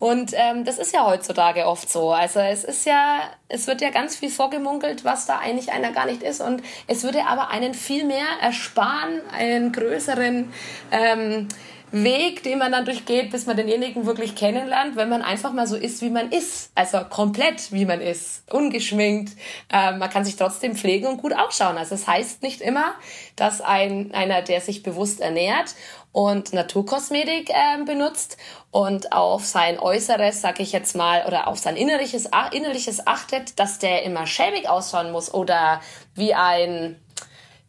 Und 0.00 0.32
ähm, 0.34 0.64
das 0.64 0.78
ist 0.78 0.94
ja 0.94 1.06
heutzutage 1.06 1.66
oft 1.66 1.90
so. 1.90 2.10
Also 2.10 2.40
es 2.40 2.64
ist 2.64 2.86
ja, 2.86 3.20
es 3.48 3.66
wird 3.66 3.82
ja 3.82 3.90
ganz 3.90 4.16
viel 4.16 4.30
vorgemunkelt, 4.30 5.04
was 5.04 5.26
da 5.26 5.38
eigentlich 5.38 5.72
einer 5.72 5.92
gar 5.92 6.06
nicht 6.06 6.22
ist. 6.22 6.40
Und 6.40 6.62
es 6.86 7.04
würde 7.04 7.26
aber 7.26 7.50
einen 7.50 7.74
viel 7.74 8.04
mehr 8.04 8.24
ersparen, 8.40 9.20
einen 9.30 9.72
größeren 9.72 10.52
ähm, 10.90 11.48
Weg, 11.92 12.42
den 12.42 12.58
man 12.58 12.72
dann 12.72 12.84
durchgeht, 12.84 13.30
bis 13.30 13.46
man 13.46 13.56
denjenigen 13.56 14.06
wirklich 14.06 14.36
kennenlernt, 14.36 14.96
wenn 14.96 15.08
man 15.08 15.22
einfach 15.22 15.52
mal 15.52 15.66
so 15.66 15.76
ist, 15.76 16.02
wie 16.02 16.10
man 16.10 16.30
ist. 16.30 16.70
Also 16.74 17.00
komplett, 17.00 17.72
wie 17.72 17.84
man 17.84 18.00
ist. 18.00 18.50
Ungeschminkt. 18.52 19.32
Ähm, 19.72 19.98
man 19.98 20.10
kann 20.10 20.24
sich 20.24 20.36
trotzdem 20.36 20.76
pflegen 20.76 21.06
und 21.06 21.20
gut 21.20 21.32
ausschauen. 21.32 21.76
Also 21.78 21.94
es 21.94 22.02
das 22.02 22.08
heißt 22.08 22.42
nicht 22.42 22.60
immer, 22.60 22.94
dass 23.36 23.60
ein, 23.60 24.12
einer, 24.12 24.42
der 24.42 24.60
sich 24.60 24.82
bewusst 24.82 25.20
ernährt 25.20 25.74
und 26.12 26.52
Naturkosmetik 26.52 27.50
äh, 27.50 27.84
benutzt 27.84 28.36
und 28.70 29.12
auf 29.12 29.44
sein 29.44 29.78
Äußeres, 29.78 30.40
sag 30.40 30.60
ich 30.60 30.72
jetzt 30.72 30.96
mal, 30.96 31.24
oder 31.26 31.48
auf 31.48 31.58
sein 31.58 31.76
Innerliches, 31.76 32.28
Innerliches 32.52 33.06
achtet, 33.06 33.58
dass 33.58 33.78
der 33.78 34.02
immer 34.02 34.26
schäbig 34.26 34.68
ausschauen 34.68 35.12
muss 35.12 35.32
oder 35.32 35.80
wie 36.14 36.34
ein 36.34 37.00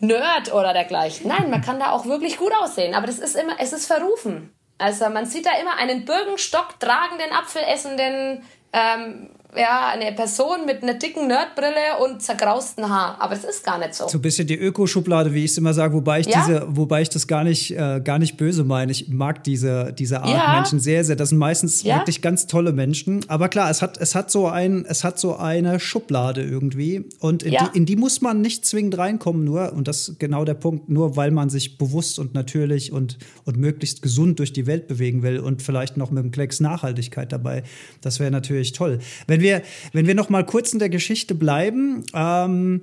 Nerd 0.01 0.53
oder 0.53 0.73
dergleichen. 0.73 1.27
Nein, 1.27 1.49
man 1.49 1.61
kann 1.61 1.79
da 1.79 1.91
auch 1.91 2.05
wirklich 2.05 2.37
gut 2.37 2.53
aussehen, 2.59 2.95
aber 2.95 3.07
das 3.07 3.19
ist 3.19 3.35
immer, 3.35 3.53
es 3.59 3.71
ist 3.71 3.85
verrufen. 3.85 4.53
Also 4.77 5.09
man 5.09 5.27
sieht 5.27 5.45
da 5.45 5.51
immer 5.61 5.77
einen 5.77 6.05
Birkenstock 6.05 6.79
tragenden, 6.79 7.31
apfelessenden 7.31 8.43
ähm, 8.73 9.29
ja, 9.55 9.89
eine 9.93 10.11
Person 10.13 10.65
mit 10.65 10.83
einer 10.83 10.93
dicken 10.93 11.27
Nerdbrille 11.27 11.99
und 12.03 12.21
zergrausten 12.21 12.89
Haar. 12.89 13.17
Aber 13.19 13.33
es 13.33 13.43
ist 13.43 13.63
gar 13.63 13.77
nicht 13.77 13.93
so. 13.93 14.07
So 14.07 14.17
ein 14.17 14.21
bisschen 14.21 14.47
die 14.47 14.57
Ökoschublade, 14.57 15.33
wie 15.33 15.43
ich 15.43 15.51
es 15.51 15.57
immer 15.57 15.73
sage, 15.73 15.93
wobei 15.93 16.21
ich 16.21 16.27
ja? 16.27 16.39
diese, 16.39 16.65
wobei 16.69 17.01
ich 17.01 17.09
das 17.09 17.27
gar 17.27 17.43
nicht, 17.43 17.71
äh, 17.71 18.01
gar 18.03 18.19
nicht 18.19 18.37
böse 18.37 18.63
meine. 18.63 18.91
Ich 18.91 19.09
mag 19.09 19.43
diese, 19.43 19.93
diese 19.93 20.21
Art 20.21 20.29
ja. 20.29 20.55
Menschen 20.55 20.79
sehr, 20.79 21.03
sehr. 21.03 21.15
Das 21.15 21.29
sind 21.29 21.37
meistens 21.37 21.83
ja? 21.83 21.97
wirklich 21.97 22.21
ganz 22.21 22.47
tolle 22.47 22.71
Menschen. 22.71 23.25
Aber 23.27 23.49
klar, 23.49 23.69
es 23.69 23.81
hat, 23.81 23.97
es 23.97 24.15
hat 24.15 24.31
so 24.31 24.47
ein, 24.47 24.85
es 24.87 25.03
hat 25.03 25.19
so 25.19 25.35
eine 25.35 25.79
Schublade 25.79 26.43
irgendwie. 26.43 27.05
Und 27.19 27.43
in, 27.43 27.51
die, 27.51 27.77
in 27.77 27.85
die 27.85 27.95
muss 27.95 28.21
man 28.21 28.41
nicht 28.41 28.65
zwingend 28.65 28.97
reinkommen, 28.97 29.43
nur, 29.43 29.73
und 29.73 29.87
das 29.87 30.09
ist 30.09 30.19
genau 30.19 30.45
der 30.45 30.53
Punkt, 30.53 30.89
nur 30.89 31.15
weil 31.15 31.31
man 31.31 31.49
sich 31.49 31.77
bewusst 31.77 32.19
und 32.19 32.33
natürlich 32.33 32.91
und, 32.91 33.17
und 33.45 33.57
möglichst 33.57 34.01
gesund 34.01 34.39
durch 34.39 34.53
die 34.53 34.65
Welt 34.65 34.87
bewegen 34.87 35.23
will 35.23 35.39
und 35.39 35.61
vielleicht 35.61 35.97
noch 35.97 36.11
mit 36.11 36.19
einem 36.19 36.31
Klecks 36.31 36.59
Nachhaltigkeit 36.59 37.31
dabei. 37.31 37.63
Das 38.01 38.19
wäre 38.19 38.31
natürlich 38.31 38.71
toll. 38.71 38.99
Wenn 39.27 39.40
wenn 39.41 39.43
wir, 39.43 39.61
wenn 39.93 40.07
wir 40.07 40.15
noch 40.15 40.29
mal 40.29 40.45
kurz 40.45 40.73
in 40.73 40.79
der 40.79 40.89
Geschichte 40.89 41.35
bleiben, 41.35 42.03
ähm, 42.13 42.81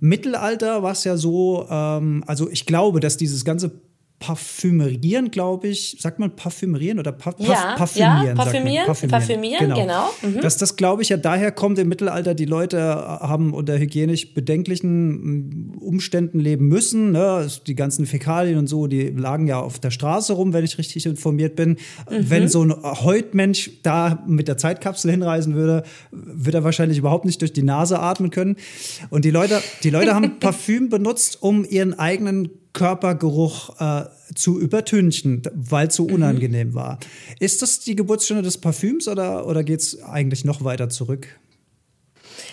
Mittelalter 0.00 0.82
war 0.82 0.92
es 0.92 1.04
ja 1.04 1.16
so, 1.16 1.66
ähm, 1.68 2.24
also 2.26 2.48
ich 2.50 2.66
glaube, 2.66 3.00
dass 3.00 3.16
dieses 3.16 3.44
ganze 3.44 3.72
Parfümerieren, 4.18 5.30
glaube 5.30 5.68
ich. 5.68 5.96
Sagt 6.00 6.18
man 6.18 6.34
Parfümerieren 6.34 6.98
oder 6.98 7.12
pa 7.12 7.34
ja, 7.38 7.76
Parfümieren? 7.76 8.26
Ja, 8.26 8.34
Parfümieren, 8.34 8.86
Parfümieren, 8.86 9.10
Parfümieren, 9.10 9.68
genau. 9.76 9.80
genau. 9.80 10.10
Mhm. 10.22 10.40
Dass 10.40 10.56
das, 10.56 10.74
glaube 10.74 11.02
ich, 11.02 11.10
ja 11.10 11.16
daher 11.16 11.52
kommt 11.52 11.78
im 11.78 11.88
Mittelalter, 11.88 12.34
die 12.34 12.44
Leute 12.44 12.80
haben 12.80 13.54
unter 13.54 13.78
hygienisch 13.78 14.34
bedenklichen 14.34 15.74
mm, 15.76 15.78
Umständen 15.78 16.40
leben 16.40 16.66
müssen. 16.66 17.12
Ne? 17.12 17.46
Die 17.68 17.76
ganzen 17.76 18.06
Fäkalien 18.06 18.58
und 18.58 18.66
so, 18.66 18.88
die 18.88 19.10
lagen 19.10 19.46
ja 19.46 19.60
auf 19.60 19.78
der 19.78 19.92
Straße 19.92 20.32
rum, 20.32 20.52
wenn 20.52 20.64
ich 20.64 20.78
richtig 20.78 21.06
informiert 21.06 21.54
bin. 21.54 21.70
Mhm. 22.10 22.30
Wenn 22.30 22.48
so 22.48 22.64
ein 22.64 22.74
Heutmensch 22.74 23.70
da 23.84 24.24
mit 24.26 24.48
der 24.48 24.56
Zeitkapsel 24.56 25.12
hinreisen 25.12 25.54
würde, 25.54 25.84
würde 26.10 26.58
er 26.58 26.64
wahrscheinlich 26.64 26.98
überhaupt 26.98 27.24
nicht 27.24 27.40
durch 27.40 27.52
die 27.52 27.62
Nase 27.62 28.00
atmen 28.00 28.30
können. 28.30 28.56
Und 29.10 29.24
die 29.24 29.30
Leute, 29.30 29.62
die 29.84 29.90
Leute 29.90 30.12
haben 30.16 30.38
Parfüm 30.40 30.88
benutzt, 30.88 31.40
um 31.40 31.64
ihren 31.64 31.96
eigenen 31.96 32.50
Körpergeruch 32.72 33.80
äh, 33.80 34.04
zu 34.34 34.60
übertünchen, 34.60 35.42
weil 35.54 35.88
es 35.88 35.96
so 35.96 36.06
mhm. 36.06 36.14
unangenehm 36.14 36.68
mhm. 36.68 36.74
war. 36.74 36.98
Ist 37.40 37.62
das 37.62 37.80
die 37.80 37.96
Geburtsstunde 37.96 38.42
des 38.42 38.58
Parfüms 38.58 39.08
oder, 39.08 39.46
oder 39.46 39.64
geht 39.64 39.80
es 39.80 40.02
eigentlich 40.02 40.44
noch 40.44 40.64
weiter 40.64 40.88
zurück? 40.88 41.28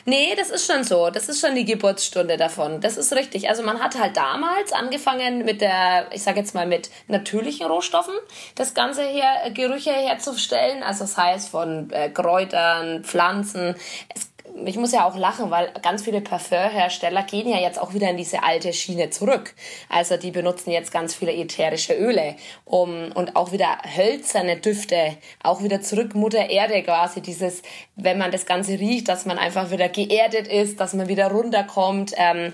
Nee, 0.08 0.36
das 0.36 0.52
ist 0.52 0.72
schon 0.72 0.84
so. 0.84 1.10
Das 1.10 1.30
ist 1.30 1.42
schon 1.42 1.56
die 1.56 1.66
Geburtsstunde 1.66 2.38
davon. 2.38 2.80
Das 2.80 2.96
ist 2.96 3.14
richtig. 3.14 3.50
Also 3.50 3.64
man 3.64 3.80
hat 3.80 4.00
halt 4.00 4.16
damals 4.16 4.72
angefangen 4.72 5.44
mit 5.46 5.62
der, 5.62 6.08
ich 6.14 6.22
sage 6.22 6.40
jetzt 6.40 6.54
mal 6.54 6.68
mit 6.68 6.92
natürlichen 7.08 7.66
Rohstoffen, 7.66 8.14
das 8.54 8.76
Ganze 8.76 9.02
her, 9.02 9.50
Gerüche 9.52 9.92
herzustellen. 9.92 10.84
Also 10.84 11.06
das 11.06 11.18
heißt 11.18 11.50
von 11.50 11.90
äh, 11.92 12.10
Kräutern, 12.10 13.04
Pflanzen. 13.04 13.76
Es 14.14 14.30
ich 14.64 14.78
muss 14.78 14.92
ja 14.92 15.06
auch 15.06 15.18
lachen, 15.18 15.52
weil 15.52 15.72
ganz 15.82 16.04
viele 16.04 16.22
Parfümhersteller 16.22 17.24
gehen 17.24 17.48
ja 17.48 17.60
jetzt 17.60 17.80
auch 17.80 17.94
wieder 17.94 18.10
in 18.10 18.18
diese 18.18 18.44
alte 18.44 18.72
Schiene 18.74 19.10
zurück. 19.10 19.54
Also 19.90 20.18
die 20.18 20.32
benutzen 20.32 20.72
jetzt 20.72 20.92
ganz 20.92 21.14
viele 21.14 21.34
ätherische 21.34 21.94
Öle 21.94 22.36
um, 22.64 23.12
und 23.14 23.36
auch 23.36 23.52
wieder 23.52 23.78
hölzerne 23.96 24.58
Düfte, 24.58 25.18
auch 25.44 25.62
wieder 25.62 25.82
zurück 25.82 26.16
Mutter 26.16 26.50
Erde 26.50 26.82
quasi, 26.84 27.22
dieses, 27.22 27.62
wenn 27.96 28.18
man 28.18 28.32
das 28.32 28.46
Ganze 28.46 28.80
riecht, 28.80 29.10
dass 29.10 29.26
man 29.26 29.38
einfach 29.38 29.72
wieder 29.72 29.90
geerdet 29.90 30.48
ist, 30.48 30.80
dass 30.80 30.94
man 30.94 31.08
wieder 31.08 31.32
runterkommt. 31.32 32.14
Ähm, 32.16 32.54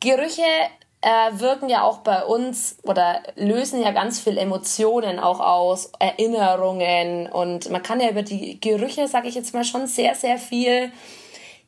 Gerüche 0.00 0.42
äh, 1.00 1.38
wirken 1.38 1.68
ja 1.68 1.82
auch 1.82 1.98
bei 1.98 2.24
uns 2.24 2.78
oder 2.82 3.22
lösen 3.36 3.82
ja 3.82 3.90
ganz 3.90 4.20
viel 4.20 4.38
Emotionen 4.38 5.18
auch 5.18 5.40
aus, 5.40 5.92
Erinnerungen 5.98 7.26
und 7.26 7.70
man 7.70 7.82
kann 7.82 8.00
ja 8.00 8.08
über 8.08 8.22
die 8.22 8.60
Gerüche, 8.60 9.06
sage 9.08 9.28
ich 9.28 9.34
jetzt 9.34 9.52
mal, 9.52 9.64
schon 9.64 9.86
sehr, 9.86 10.14
sehr 10.14 10.38
viel 10.38 10.92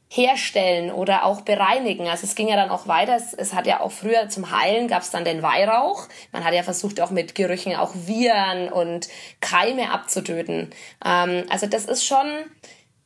herstellen 0.08 0.92
oder 0.92 1.24
auch 1.24 1.40
bereinigen. 1.40 2.08
Also 2.08 2.26
es 2.26 2.34
ging 2.34 2.48
ja 2.48 2.56
dann 2.56 2.70
auch 2.70 2.86
weiter. 2.86 3.16
Es, 3.16 3.34
es 3.34 3.54
hat 3.54 3.66
ja 3.66 3.80
auch 3.80 3.90
früher 3.90 4.28
zum 4.28 4.50
Heilen 4.50 4.88
gab 4.88 5.02
es 5.02 5.10
dann 5.10 5.24
den 5.24 5.42
Weihrauch. 5.42 6.06
Man 6.32 6.44
hat 6.44 6.54
ja 6.54 6.62
versucht 6.62 7.00
auch 7.00 7.10
mit 7.10 7.34
Gerüchen 7.34 7.74
auch 7.74 7.92
Viren 7.94 8.68
und 8.68 9.08
Keime 9.40 9.90
abzutöten. 9.90 10.70
Ähm, 11.04 11.44
also 11.48 11.66
das 11.66 11.86
ist 11.86 12.04
schon, 12.04 12.26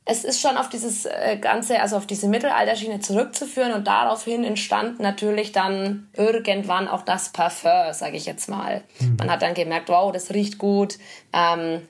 es 0.05 0.25
ist 0.25 0.43
schon 0.43 0.59
auf 0.59 0.69
dieses 0.69 1.07
äh, 1.07 1.39
ganze, 1.41 1.81
also 1.81 1.97
auf 1.97 2.07
diese 2.07 2.29
Mittelalterschiene 2.29 3.01
zurückzuführen 3.01 3.73
und 3.73 3.87
daraufhin 3.87 4.45
entstand 4.45 5.01
natürlich 5.01 5.53
dann 5.53 6.11
irgendwann 6.15 6.87
auch 6.87 7.03
das 7.03 7.31
Parfum, 7.31 7.93
sage 7.93 8.19
ich 8.19 8.27
jetzt 8.27 8.49
mal. 8.51 8.83
Mhm. 8.99 9.17
Man 9.19 9.31
hat 9.31 9.41
dann 9.41 9.55
gemerkt, 9.55 9.89
wow, 9.89 10.13
das 10.13 10.35
riecht 10.35 10.59
gut. 10.59 10.99
Ähm, 11.33 11.89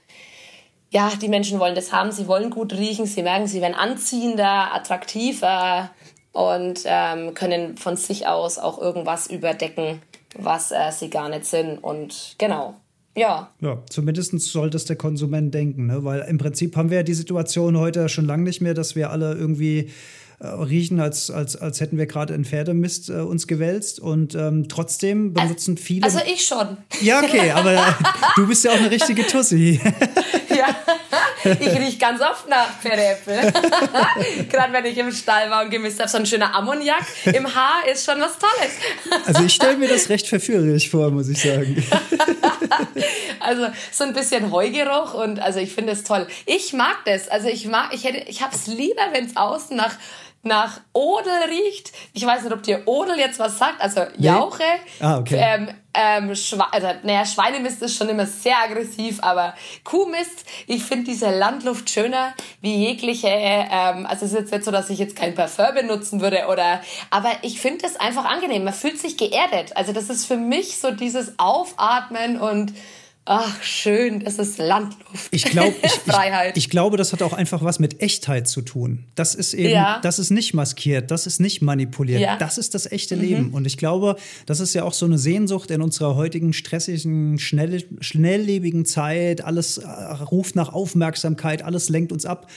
ja, 0.90 1.12
die 1.20 1.28
Menschen 1.28 1.60
wollen 1.60 1.74
das 1.74 1.92
haben, 1.92 2.10
sie 2.10 2.26
wollen 2.26 2.50
gut 2.50 2.72
riechen, 2.72 3.06
sie 3.06 3.22
merken, 3.22 3.46
sie 3.46 3.60
werden 3.60 3.74
anziehender, 3.74 4.74
attraktiver 4.74 5.90
und 6.32 6.80
ähm, 6.84 7.34
können 7.34 7.76
von 7.76 7.96
sich 7.96 8.26
aus 8.26 8.58
auch 8.58 8.80
irgendwas 8.80 9.28
überdecken, 9.28 10.02
was 10.36 10.72
äh, 10.72 10.90
sie 10.90 11.08
gar 11.08 11.28
nicht 11.28 11.46
sind. 11.46 11.78
Und 11.78 12.34
genau. 12.38 12.74
Ja. 13.16 13.50
Ja, 13.60 13.82
zumindest 13.88 14.38
sollte 14.40 14.76
es 14.76 14.84
der 14.84 14.96
Konsument 14.96 15.52
denken, 15.52 15.86
ne? 15.86 16.04
weil 16.04 16.20
im 16.22 16.38
Prinzip 16.38 16.76
haben 16.76 16.90
wir 16.90 16.98
ja 16.98 17.02
die 17.02 17.14
Situation 17.14 17.78
heute 17.78 18.08
schon 18.08 18.24
lange 18.24 18.44
nicht 18.44 18.60
mehr, 18.60 18.74
dass 18.74 18.94
wir 18.94 19.10
alle 19.10 19.34
irgendwie 19.34 19.90
riechen, 20.40 21.00
als, 21.00 21.30
als, 21.30 21.56
als 21.56 21.80
hätten 21.80 21.98
wir 21.98 22.06
gerade 22.06 22.34
in 22.34 22.44
Pferdemist 22.44 23.10
äh, 23.10 23.14
uns 23.14 23.46
gewälzt. 23.46 24.00
Und 24.00 24.34
ähm, 24.34 24.68
trotzdem 24.68 25.34
benutzen 25.34 25.76
viele. 25.76 26.04
Also 26.04 26.20
ich 26.26 26.46
schon. 26.46 26.78
Ja, 27.02 27.22
okay, 27.22 27.50
aber 27.50 27.96
du 28.36 28.46
bist 28.46 28.64
ja 28.64 28.72
auch 28.72 28.78
eine 28.78 28.90
richtige 28.90 29.26
Tussi. 29.26 29.80
ja, 30.48 30.74
ich 31.44 31.78
rieche 31.78 31.98
ganz 31.98 32.22
oft 32.22 32.48
nach 32.48 32.70
Pferdeäpfel. 32.80 33.52
Gerade 34.50 34.72
wenn 34.72 34.86
ich 34.86 34.96
im 34.96 35.12
Stall 35.12 35.50
war 35.50 35.62
und 35.62 35.70
gemisst 35.70 36.00
habe, 36.00 36.08
so 36.08 36.16
ein 36.16 36.26
schöner 36.26 36.54
Ammoniak 36.54 37.04
im 37.26 37.54
Haar 37.54 37.86
ist 37.90 38.06
schon 38.06 38.20
was 38.20 38.38
Tolles. 38.38 39.26
also 39.26 39.44
ich 39.44 39.54
stelle 39.54 39.76
mir 39.76 39.88
das 39.88 40.08
recht 40.08 40.26
verführerisch 40.26 40.88
vor, 40.88 41.10
muss 41.10 41.28
ich 41.28 41.42
sagen. 41.42 41.84
also 43.40 43.66
so 43.92 44.04
ein 44.04 44.14
bisschen 44.14 44.50
Heugeruch 44.50 45.14
und 45.14 45.38
also 45.38 45.58
ich 45.58 45.72
finde 45.72 45.92
es 45.92 46.04
toll. 46.04 46.26
Ich 46.46 46.72
mag 46.72 46.96
das. 47.04 47.28
Also 47.28 47.48
ich 47.48 47.66
mag, 47.66 47.92
ich 47.92 48.04
hätte, 48.04 48.28
ich 48.28 48.42
habe 48.42 48.54
es 48.54 48.66
lieber, 48.66 49.02
wenn 49.12 49.26
es 49.26 49.36
außen 49.36 49.76
nach 49.76 49.94
nach 50.42 50.80
Odel 50.94 51.32
riecht. 51.48 51.92
Ich 52.14 52.24
weiß 52.24 52.44
nicht, 52.44 52.52
ob 52.52 52.62
dir 52.62 52.82
Odel 52.86 53.18
jetzt 53.18 53.38
was 53.38 53.58
sagt, 53.58 53.80
also 53.80 54.02
Jauche. 54.16 54.62
Nee. 54.62 55.06
Ah, 55.06 55.18
okay. 55.18 55.38
Ähm, 55.38 55.68
ähm, 55.92 56.34
Schwe 56.34 56.64
also, 56.72 56.86
naja, 57.02 57.26
Schweinemist 57.26 57.82
ist 57.82 57.96
schon 57.96 58.08
immer 58.08 58.24
sehr 58.24 58.56
aggressiv, 58.58 59.18
aber 59.22 59.54
Kuhmist, 59.84 60.46
ich 60.66 60.84
finde 60.84 61.06
diese 61.06 61.30
Landluft 61.30 61.90
schöner 61.90 62.32
wie 62.60 62.86
jegliche, 62.86 63.28
ähm, 63.28 64.06
also 64.06 64.24
es 64.24 64.32
ist 64.32 64.38
jetzt 64.38 64.52
nicht 64.52 64.64
so, 64.64 64.70
dass 64.70 64.88
ich 64.88 64.98
jetzt 64.98 65.16
kein 65.16 65.34
Parfum 65.34 65.74
benutzen 65.74 66.20
würde 66.20 66.46
oder, 66.48 66.80
aber 67.10 67.30
ich 67.42 67.60
finde 67.60 67.84
es 67.84 67.96
einfach 67.96 68.24
angenehm. 68.24 68.64
Man 68.64 68.72
fühlt 68.72 68.98
sich 68.98 69.16
geerdet. 69.16 69.76
Also 69.76 69.92
das 69.92 70.08
ist 70.10 70.26
für 70.26 70.36
mich 70.36 70.78
so 70.78 70.92
dieses 70.92 71.38
Aufatmen 71.38 72.40
und 72.40 72.72
Ach, 73.26 73.62
schön, 73.62 74.22
es 74.24 74.38
ist 74.38 74.58
Landluft. 74.58 75.28
Ich, 75.30 75.44
glaub, 75.44 75.72
ich, 75.82 75.90
Freiheit. 75.90 76.56
Ich, 76.56 76.64
ich, 76.64 76.70
glaube, 76.70 76.96
das 76.96 77.12
hat 77.12 77.22
auch 77.22 77.32
einfach 77.32 77.62
was 77.62 77.78
mit 77.78 78.00
Echtheit 78.00 78.48
zu 78.48 78.62
tun. 78.62 79.04
Das 79.14 79.34
ist 79.34 79.52
eben, 79.52 79.70
ja. 79.70 80.00
das 80.02 80.18
ist 80.18 80.30
nicht 80.30 80.54
maskiert, 80.54 81.10
das 81.10 81.26
ist 81.26 81.38
nicht 81.38 81.60
manipuliert, 81.60 82.20
ja. 82.20 82.36
das 82.38 82.56
ist 82.56 82.74
das 82.74 82.90
echte 82.90 83.16
mhm. 83.16 83.22
Leben. 83.22 83.50
Und 83.52 83.66
ich 83.66 83.76
glaube, 83.76 84.16
das 84.46 84.60
ist 84.60 84.74
ja 84.74 84.84
auch 84.84 84.94
so 84.94 85.06
eine 85.06 85.18
Sehnsucht 85.18 85.70
in 85.70 85.82
unserer 85.82 86.16
heutigen 86.16 86.52
stressigen, 86.52 87.38
schnell, 87.38 87.84
schnelllebigen 88.00 88.86
Zeit. 88.86 89.44
Alles 89.44 89.78
äh, 89.78 89.86
ruft 89.86 90.56
nach 90.56 90.72
Aufmerksamkeit, 90.72 91.62
alles 91.62 91.90
lenkt 91.90 92.12
uns 92.12 92.24
ab. 92.24 92.48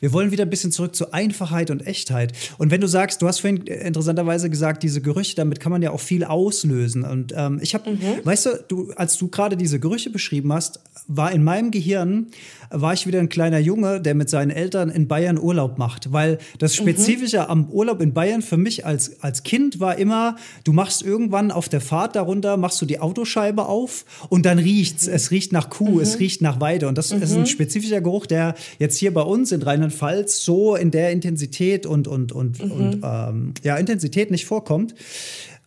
Wir 0.00 0.12
wollen 0.12 0.30
wieder 0.30 0.44
ein 0.44 0.50
bisschen 0.50 0.72
zurück 0.72 0.94
zur 0.94 1.14
Einfachheit 1.14 1.70
und 1.70 1.86
Echtheit. 1.86 2.32
Und 2.58 2.70
wenn 2.70 2.80
du 2.80 2.86
sagst, 2.86 3.22
du 3.22 3.28
hast 3.28 3.40
vorhin 3.40 3.62
interessanterweise 3.66 4.50
gesagt, 4.50 4.82
diese 4.82 5.00
Gerüche, 5.00 5.36
damit 5.36 5.60
kann 5.60 5.72
man 5.72 5.82
ja 5.82 5.90
auch 5.90 6.00
viel 6.00 6.24
auslösen. 6.24 7.04
Und 7.04 7.32
ähm, 7.36 7.58
ich 7.62 7.74
habe, 7.74 7.90
mhm. 7.90 7.98
weißt 8.24 8.46
du, 8.46 8.50
du, 8.68 8.92
als 8.96 9.16
du 9.16 9.28
gerade 9.28 9.56
diese 9.56 9.80
Gerüche 9.80 10.10
beschrieben 10.10 10.52
hast, 10.52 10.80
war 11.06 11.32
in 11.32 11.42
meinem 11.42 11.70
Gehirn 11.70 12.26
war 12.70 12.92
ich 12.92 13.06
wieder 13.06 13.18
ein 13.18 13.28
kleiner 13.28 13.58
Junge, 13.58 14.00
der 14.00 14.14
mit 14.14 14.28
seinen 14.28 14.50
Eltern 14.50 14.90
in 14.90 15.08
Bayern 15.08 15.38
Urlaub 15.38 15.78
macht. 15.78 16.12
Weil 16.12 16.38
das 16.58 16.72
mhm. 16.72 16.82
Spezifische 16.82 17.38
mhm. 17.38 17.46
am 17.50 17.68
Urlaub 17.70 18.00
in 18.00 18.12
Bayern 18.12 18.42
für 18.42 18.56
mich 18.56 18.84
als, 18.84 19.22
als 19.22 19.42
Kind 19.42 19.80
war 19.80 19.98
immer, 19.98 20.36
du 20.64 20.72
machst 20.72 21.02
irgendwann 21.02 21.50
auf 21.50 21.68
der 21.68 21.80
Fahrt 21.80 22.16
darunter, 22.16 22.56
machst 22.56 22.80
du 22.82 22.86
die 22.86 23.00
Autoscheibe 23.00 23.66
auf 23.66 24.04
und 24.28 24.44
dann 24.44 24.58
riecht's. 24.58 25.06
Mhm. 25.06 25.12
Es 25.14 25.30
riecht 25.30 25.52
nach 25.52 25.70
Kuh, 25.70 25.96
mhm. 25.96 26.00
es 26.00 26.18
riecht 26.18 26.42
nach 26.42 26.60
Weide. 26.60 26.88
Und 26.88 26.98
das 26.98 27.10
ist 27.10 27.32
ein 27.32 27.40
mhm. 27.40 27.46
spezifischer 27.46 28.00
Geruch, 28.00 28.26
der 28.26 28.54
jetzt 28.78 28.98
hier 28.98 29.12
bei 29.12 29.22
uns 29.22 29.52
in 29.52 29.60
Rheinland-Pfalz 29.88 30.44
so 30.44 30.76
in 30.76 30.90
der 30.90 31.10
Intensität 31.10 31.86
und, 31.86 32.08
und, 32.08 32.32
und, 32.32 32.60
und 32.60 32.96
mhm. 32.96 33.02
ähm, 33.04 33.54
ja, 33.62 33.76
Intensität 33.76 34.30
nicht 34.30 34.46
vorkommt. 34.46 34.94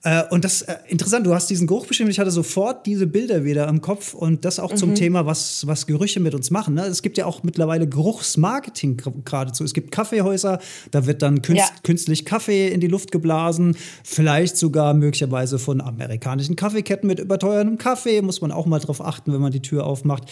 Äh, 0.04 0.24
und 0.32 0.44
das 0.44 0.64
äh, 0.64 0.78
interessant, 0.88 1.28
du 1.28 1.34
hast 1.34 1.50
diesen 1.50 1.68
Geruch 1.68 1.86
beschrieben, 1.86 2.10
ich 2.10 2.20
hatte 2.20 2.32
sofort 2.32 2.88
diese 2.88 3.06
Bilder 3.06 3.44
wieder 3.44 3.68
im 3.68 3.82
Kopf 3.82 4.16
und 4.16 4.46
das 4.46 4.60
auch 4.60 4.72
mhm. 4.72 4.78
zum 4.78 4.96
Thema, 4.96 5.28
was, 5.28 5.68
was 5.68 5.86
Gerüche 5.86 6.20
mit 6.20 6.34
uns 6.34 6.50
machen. 6.50 6.74
Ne? 6.74 6.86
Es 6.86 7.04
gibt 7.04 7.20
ja 7.20 7.26
auch 7.28 7.44
mittlerweile 7.44 7.88
Geruchsmarketing 7.88 8.98
geradezu. 9.26 9.64
Es 9.64 9.74
gibt 9.74 9.92
Kaffeehäuser, 9.92 10.60
da 10.90 11.06
wird 11.06 11.22
dann 11.22 11.44
künst, 11.44 11.62
ja. 11.62 11.70
künstlich 11.84 12.26
Kaffee 12.26 12.70
in 12.70 12.80
die 12.80 12.88
Luft 12.88 13.12
geblasen, 13.12 13.76
vielleicht 14.04 14.58
sogar 14.58 14.96
möglicherweise 14.96 15.60
von 15.60 15.82
amerikanischen 15.82 16.56
Kaffeeketten 16.56 17.06
mit 17.06 17.20
überteuertem 17.20 17.78
Kaffee, 17.78 18.24
muss 18.24 18.42
man 18.42 18.52
auch 18.52 18.66
mal 18.66 18.80
drauf 18.80 19.06
achten, 19.06 19.32
wenn 19.34 19.42
man 19.42 19.52
die 19.52 19.62
Tür 19.62 19.86
aufmacht. 19.86 20.24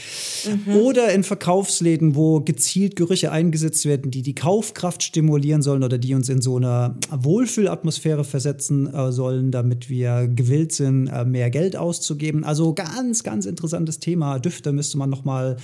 Mhm. 0.46 0.78
Oder 0.78 1.14
in 1.14 1.24
Verkaufsläden, 1.24 2.16
wo 2.16 2.42
gezielt 2.42 2.96
Gerüche 2.96 3.32
eingesetzt 3.32 3.86
werden, 3.86 4.10
die 4.10 4.24
die 4.24 4.34
Kaufkraft 4.34 5.04
stimulieren 5.04 5.62
sollen 5.62 5.84
oder 5.84 6.00
die 6.00 6.16
uns 6.16 6.28
in 6.28 6.42
so 6.42 6.58
eine 6.58 6.96
Wohlfühlatmosphäre 7.12 8.24
versetzen 8.24 8.92
äh, 8.92 9.12
sollen 9.12 9.52
damit 9.63 9.89
wir 9.89 10.28
gewillt 10.28 10.72
sind, 10.72 11.08
äh, 11.08 11.25
mehr 11.25 11.50
Geld 11.50 11.75
auszugeben. 11.75 12.44
Also 12.44 12.74
ganz, 12.74 13.24
ganz 13.24 13.46
interessantes 13.46 14.00
Thema. 14.00 14.39
Düfte 14.39 14.72
müsste 14.72 14.98
man 14.98 15.10
noch 15.10 15.25
mal 15.25 15.58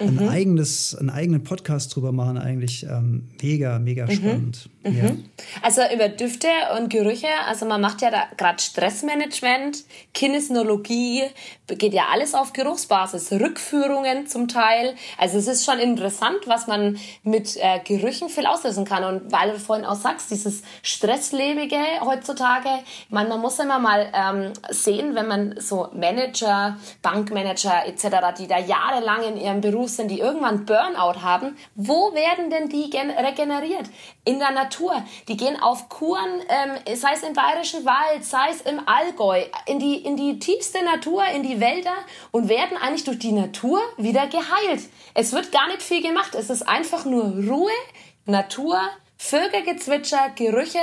mhm. 0.00 0.18
ein 0.18 0.28
eigenes, 0.28 0.94
einen 0.94 1.10
eigenen 1.10 1.42
Podcast 1.42 1.94
drüber 1.94 2.12
machen. 2.12 2.38
Eigentlich 2.38 2.86
ähm, 2.88 3.24
mega, 3.42 3.78
mega 3.78 4.06
mhm. 4.06 4.10
spannend. 4.10 4.70
Mhm. 4.92 5.24
Also 5.62 5.82
über 5.92 6.08
Düfte 6.08 6.48
und 6.76 6.90
Gerüche. 6.90 7.28
Also 7.46 7.66
man 7.66 7.80
macht 7.80 8.02
ja 8.02 8.10
da 8.10 8.24
gerade 8.36 8.60
Stressmanagement, 8.62 9.84
Kinesiologie, 10.14 11.24
geht 11.66 11.92
ja 11.92 12.06
alles 12.10 12.34
auf 12.34 12.52
Geruchsbasis. 12.52 13.32
Rückführungen 13.32 14.26
zum 14.26 14.48
Teil. 14.48 14.94
Also 15.16 15.38
es 15.38 15.46
ist 15.46 15.64
schon 15.64 15.78
interessant, 15.78 16.46
was 16.46 16.66
man 16.66 16.98
mit 17.22 17.56
äh, 17.56 17.80
Gerüchen 17.84 18.28
viel 18.28 18.46
auslösen 18.46 18.84
kann. 18.84 19.04
Und 19.04 19.32
weil 19.32 19.52
du 19.52 19.58
vorhin 19.58 19.84
auch 19.84 19.94
sagst, 19.94 20.30
dieses 20.30 20.62
Stresslebige 20.82 21.78
heutzutage, 22.00 22.68
meine, 23.08 23.28
man 23.28 23.40
muss 23.40 23.58
immer 23.58 23.78
mal 23.78 24.10
ähm, 24.14 24.52
sehen, 24.70 25.14
wenn 25.14 25.28
man 25.28 25.54
so 25.58 25.88
Manager, 25.92 26.76
Bankmanager 27.02 27.86
etc., 27.86 28.08
die 28.38 28.46
da 28.46 28.58
jahrelang 28.58 29.22
in 29.24 29.36
ihrem 29.36 29.60
Beruf 29.60 29.90
sind, 29.90 30.10
die 30.10 30.20
irgendwann 30.20 30.64
Burnout 30.64 31.22
haben, 31.22 31.56
wo 31.74 32.14
werden 32.14 32.50
denn 32.50 32.68
die 32.68 32.90
regeneriert? 32.96 33.88
In 34.24 34.38
der 34.38 34.50
Natur. 34.50 34.77
Die 35.28 35.36
gehen 35.36 35.60
auf 35.60 35.88
Kuren, 35.88 36.42
ähm, 36.48 36.96
sei 36.96 37.12
es 37.14 37.22
im 37.22 37.32
Bayerischen 37.32 37.84
Wald, 37.84 38.24
sei 38.24 38.50
es 38.50 38.60
im 38.62 38.80
Allgäu, 38.86 39.44
in 39.66 39.78
die, 39.78 39.96
in 39.96 40.16
die 40.16 40.38
tiefste 40.38 40.84
Natur, 40.84 41.24
in 41.26 41.42
die 41.42 41.60
Wälder 41.60 41.94
und 42.30 42.48
werden 42.48 42.76
eigentlich 42.76 43.04
durch 43.04 43.18
die 43.18 43.32
Natur 43.32 43.80
wieder 43.96 44.26
geheilt. 44.26 44.88
Es 45.14 45.32
wird 45.32 45.52
gar 45.52 45.68
nicht 45.68 45.82
viel 45.82 46.02
gemacht. 46.02 46.34
Es 46.34 46.50
ist 46.50 46.68
einfach 46.68 47.04
nur 47.04 47.24
Ruhe, 47.24 47.72
Natur, 48.24 48.80
Vögelgezwitscher, 49.16 50.30
Gerüche 50.34 50.82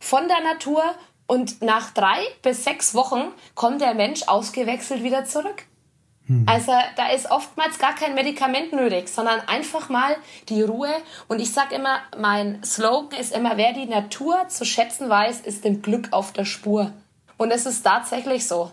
von 0.00 0.28
der 0.28 0.40
Natur 0.40 0.82
und 1.26 1.62
nach 1.62 1.92
drei 1.92 2.18
bis 2.42 2.64
sechs 2.64 2.94
Wochen 2.94 3.32
kommt 3.54 3.80
der 3.80 3.94
Mensch 3.94 4.22
ausgewechselt 4.26 5.02
wieder 5.02 5.24
zurück. 5.24 5.64
Hm. 6.26 6.46
Also 6.48 6.72
da 6.96 7.10
ist 7.10 7.30
oftmals 7.30 7.78
gar 7.78 7.94
kein 7.94 8.14
Medikament 8.14 8.72
nötig, 8.72 9.08
sondern 9.08 9.40
einfach 9.40 9.88
mal 9.88 10.16
die 10.48 10.62
Ruhe. 10.62 10.94
Und 11.28 11.40
ich 11.40 11.52
sage 11.52 11.74
immer, 11.74 11.98
mein 12.18 12.62
Slogan 12.64 13.18
ist 13.18 13.34
immer, 13.34 13.56
wer 13.56 13.72
die 13.72 13.86
Natur 13.86 14.48
zu 14.48 14.64
schätzen 14.64 15.08
weiß, 15.08 15.40
ist 15.40 15.64
dem 15.64 15.82
Glück 15.82 16.08
auf 16.12 16.32
der 16.32 16.44
Spur. 16.44 16.92
Und 17.36 17.50
es 17.50 17.66
ist 17.66 17.82
tatsächlich 17.82 18.46
so. 18.46 18.70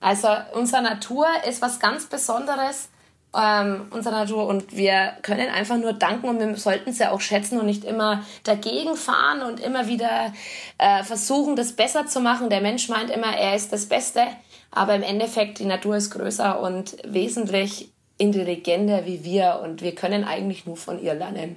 Also 0.00 0.28
unsere 0.54 0.82
Natur 0.82 1.26
ist 1.46 1.62
was 1.62 1.80
ganz 1.80 2.06
Besonderes 2.06 2.88
ähm, 3.36 3.88
unserer 3.90 4.24
Natur 4.24 4.46
und 4.46 4.76
wir 4.76 5.12
können 5.22 5.48
einfach 5.50 5.76
nur 5.76 5.92
danken 5.92 6.28
und 6.28 6.38
wir 6.38 6.56
sollten 6.56 6.90
es 6.90 6.98
ja 6.98 7.10
auch 7.10 7.20
schätzen 7.20 7.60
und 7.60 7.66
nicht 7.66 7.84
immer 7.84 8.22
dagegen 8.44 8.96
fahren 8.96 9.42
und 9.42 9.60
immer 9.60 9.88
wieder 9.88 10.32
äh, 10.78 11.02
versuchen, 11.04 11.56
das 11.56 11.72
besser 11.72 12.06
zu 12.06 12.20
machen. 12.20 12.48
Der 12.48 12.60
Mensch 12.60 12.88
meint 12.88 13.10
immer, 13.10 13.36
er 13.36 13.54
ist 13.54 13.72
das 13.72 13.86
Beste, 13.86 14.22
aber 14.70 14.94
im 14.94 15.02
Endeffekt, 15.02 15.58
die 15.58 15.64
Natur 15.64 15.96
ist 15.96 16.10
größer 16.10 16.60
und 16.60 16.96
wesentlich 17.06 17.90
intelligenter 18.18 19.06
wie 19.06 19.24
wir 19.24 19.60
und 19.62 19.82
wir 19.82 19.94
können 19.94 20.24
eigentlich 20.24 20.66
nur 20.66 20.76
von 20.76 21.02
ihr 21.02 21.14
lernen. 21.14 21.56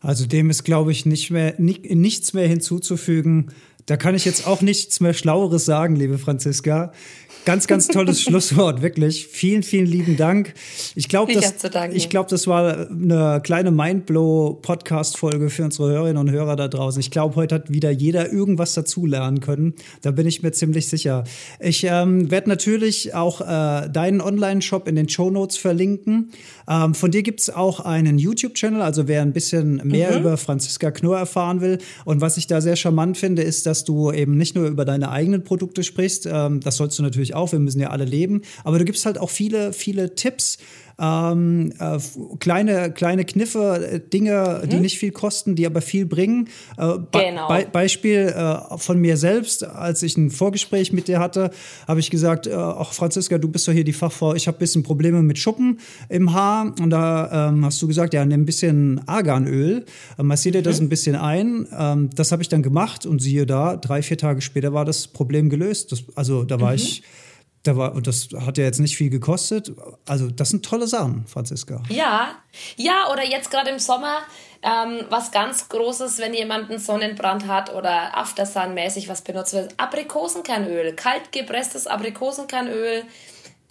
Also 0.00 0.26
dem 0.26 0.50
ist, 0.50 0.64
glaube 0.64 0.90
ich, 0.90 1.06
nicht 1.06 1.30
mehr, 1.30 1.54
nichts 1.58 2.32
mehr 2.32 2.48
hinzuzufügen. 2.48 3.52
Da 3.86 3.96
kann 3.96 4.14
ich 4.14 4.24
jetzt 4.24 4.46
auch 4.46 4.60
nichts 4.60 5.00
mehr 5.00 5.14
Schlaueres 5.14 5.64
sagen, 5.64 5.96
liebe 5.96 6.18
Franziska. 6.18 6.92
Ganz, 7.44 7.66
ganz 7.66 7.88
tolles 7.88 8.20
Schlusswort, 8.22 8.82
wirklich. 8.82 9.26
Vielen, 9.26 9.64
vielen 9.64 9.86
lieben 9.86 10.16
Dank. 10.16 10.54
Ich 10.94 11.08
glaube, 11.08 11.32
das, 11.32 11.54
ich 11.92 12.08
glaube, 12.08 12.30
das 12.30 12.46
war 12.46 12.88
eine 12.88 13.40
kleine 13.42 13.72
Mindblow-Podcast-Folge 13.72 15.50
für 15.50 15.64
unsere 15.64 15.90
Hörerinnen 15.90 16.18
und 16.18 16.30
Hörer 16.30 16.54
da 16.54 16.68
draußen. 16.68 17.00
Ich 17.00 17.10
glaube, 17.10 17.34
heute 17.34 17.56
hat 17.56 17.72
wieder 17.72 17.90
jeder 17.90 18.32
irgendwas 18.32 18.74
dazulernen 18.74 19.40
können. 19.40 19.74
Da 20.02 20.12
bin 20.12 20.28
ich 20.28 20.44
mir 20.44 20.52
ziemlich 20.52 20.88
sicher. 20.88 21.24
Ich 21.58 21.84
ähm, 21.84 22.30
werde 22.30 22.48
natürlich 22.48 23.14
auch 23.14 23.40
äh, 23.40 23.88
deinen 23.88 24.20
Online-Shop 24.20 24.86
in 24.86 24.94
den 24.94 25.08
Show 25.08 25.30
Notes 25.30 25.56
verlinken. 25.56 26.30
Ähm, 26.68 26.94
von 26.94 27.10
dir 27.10 27.24
gibt 27.24 27.40
es 27.40 27.50
auch 27.50 27.80
einen 27.80 28.18
YouTube-Channel, 28.18 28.82
also 28.82 29.08
wer 29.08 29.20
ein 29.22 29.32
bisschen 29.32 29.80
mehr 29.84 30.12
mhm. 30.12 30.20
über 30.20 30.36
Franziska 30.36 30.92
Knorr 30.92 31.18
erfahren 31.18 31.60
will. 31.60 31.78
Und 32.04 32.20
was 32.20 32.36
ich 32.36 32.46
da 32.46 32.60
sehr 32.60 32.76
charmant 32.76 33.18
finde, 33.18 33.42
ist, 33.42 33.66
dass 33.66 33.82
du 33.84 34.12
eben 34.12 34.36
nicht 34.36 34.54
nur 34.54 34.68
über 34.68 34.84
deine 34.84 35.10
eigenen 35.10 35.42
Produkte 35.42 35.82
sprichst. 35.82 36.28
Ähm, 36.30 36.60
das 36.60 36.76
sollst 36.76 37.00
du 37.00 37.02
natürlich 37.02 37.31
auch, 37.34 37.52
wir 37.52 37.58
müssen 37.58 37.80
ja 37.80 37.90
alle 37.90 38.04
leben. 38.04 38.42
Aber 38.64 38.78
du 38.78 38.84
gibst 38.84 39.06
halt 39.06 39.18
auch 39.18 39.30
viele, 39.30 39.72
viele 39.72 40.14
Tipps, 40.14 40.58
ähm, 40.98 41.72
äh, 41.78 41.98
kleine, 42.38 42.92
kleine 42.92 43.24
Kniffe, 43.24 43.88
äh, 43.92 44.00
Dinge, 44.00 44.60
mhm. 44.62 44.68
die 44.68 44.76
nicht 44.76 44.98
viel 44.98 45.10
kosten, 45.10 45.56
die 45.56 45.66
aber 45.66 45.80
viel 45.80 46.06
bringen. 46.06 46.48
Äh, 46.76 46.98
genau. 47.12 47.48
Be 47.48 47.66
Beispiel 47.72 48.32
äh, 48.36 48.78
von 48.78 48.98
mir 48.98 49.16
selbst, 49.16 49.64
als 49.64 50.02
ich 50.02 50.16
ein 50.16 50.30
Vorgespräch 50.30 50.92
mit 50.92 51.08
dir 51.08 51.18
hatte, 51.18 51.50
habe 51.88 52.00
ich 52.00 52.10
gesagt, 52.10 52.46
äh, 52.46 52.54
ach 52.54 52.92
Franziska, 52.92 53.38
du 53.38 53.48
bist 53.48 53.66
doch 53.66 53.72
hier 53.72 53.84
die 53.84 53.92
Fachfrau, 53.92 54.34
ich 54.34 54.46
habe 54.46 54.58
ein 54.58 54.60
bisschen 54.60 54.82
Probleme 54.82 55.22
mit 55.22 55.38
Schuppen 55.38 55.80
im 56.08 56.32
Haar. 56.32 56.74
Und 56.80 56.90
da 56.90 57.48
ähm, 57.48 57.64
hast 57.64 57.80
du 57.82 57.88
gesagt, 57.88 58.14
ja, 58.14 58.24
nimm 58.24 58.42
ein 58.42 58.46
bisschen 58.46 59.00
Arganöl, 59.06 59.84
massier 60.18 60.52
dir 60.52 60.60
mhm. 60.60 60.64
das 60.64 60.80
ein 60.80 60.88
bisschen 60.88 61.16
ein. 61.16 61.66
Ähm, 61.76 62.10
das 62.14 62.32
habe 62.32 62.42
ich 62.42 62.48
dann 62.48 62.62
gemacht 62.62 63.06
und 63.06 63.20
siehe 63.20 63.46
da, 63.46 63.76
drei, 63.76 64.02
vier 64.02 64.18
Tage 64.18 64.40
später 64.40 64.72
war 64.72 64.84
das 64.84 65.08
Problem 65.08 65.48
gelöst. 65.48 65.92
Das, 65.92 66.04
also 66.14 66.44
da 66.44 66.60
war 66.60 66.70
mhm. 66.70 66.76
ich 66.76 67.02
da 67.62 67.76
war, 67.76 67.94
und 67.94 68.06
das 68.06 68.28
hat 68.44 68.58
ja 68.58 68.64
jetzt 68.64 68.80
nicht 68.80 68.96
viel 68.96 69.10
gekostet. 69.10 69.72
Also, 70.06 70.30
das 70.30 70.50
sind 70.50 70.64
tolle 70.64 70.86
Sachen, 70.88 71.26
Franziska. 71.26 71.82
Ja, 71.88 72.36
ja, 72.76 73.10
oder 73.12 73.24
jetzt 73.24 73.50
gerade 73.50 73.70
im 73.70 73.78
Sommer 73.78 74.22
ähm, 74.62 75.04
was 75.10 75.32
ganz 75.32 75.68
Großes, 75.68 76.18
wenn 76.18 76.34
jemand 76.34 76.70
einen 76.70 76.78
Sonnenbrand 76.78 77.46
hat 77.46 77.74
oder 77.74 78.16
Aftersun-mäßig 78.16 79.08
was 79.08 79.22
benutzt 79.22 79.52
wird. 79.52 79.74
Aprikosenkernöl, 79.76 80.94
kalt 80.94 81.32
gepresstes 81.32 81.86
Aprikosenkernöl, 81.86 83.04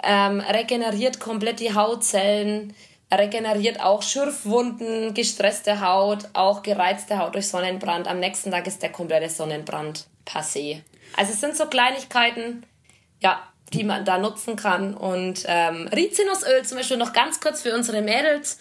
ähm, 0.03 0.41
regeneriert 0.41 1.19
komplett 1.19 1.59
die 1.59 1.73
Hautzellen, 1.73 2.73
regeneriert 3.13 3.81
auch 3.81 4.01
Schürfwunden, 4.01 5.13
gestresste 5.13 5.81
Haut, 5.81 6.29
auch 6.33 6.61
gereizte 6.61 7.17
Haut 7.19 7.35
durch 7.35 7.47
Sonnenbrand. 7.47 8.07
Am 8.07 8.19
nächsten 8.19 8.51
Tag 8.51 8.67
ist 8.67 8.81
der 8.81 8.91
komplette 8.91 9.29
Sonnenbrand 9.29 10.07
passé. 10.25 10.81
Also 11.15 11.33
es 11.33 11.41
sind 11.41 11.55
so 11.55 11.65
Kleinigkeiten, 11.65 12.65
ja, 13.21 13.41
die 13.73 13.83
man 13.83 14.05
da 14.05 14.17
nutzen 14.17 14.55
kann. 14.55 14.93
Und 14.93 15.43
ähm, 15.47 15.87
Rizinusöl 15.87 16.63
zum 16.63 16.77
Beispiel 16.77 16.97
noch 16.97 17.13
ganz 17.13 17.39
kurz 17.39 17.61
für 17.61 17.73
unsere 17.75 18.01
Mädels. 18.01 18.57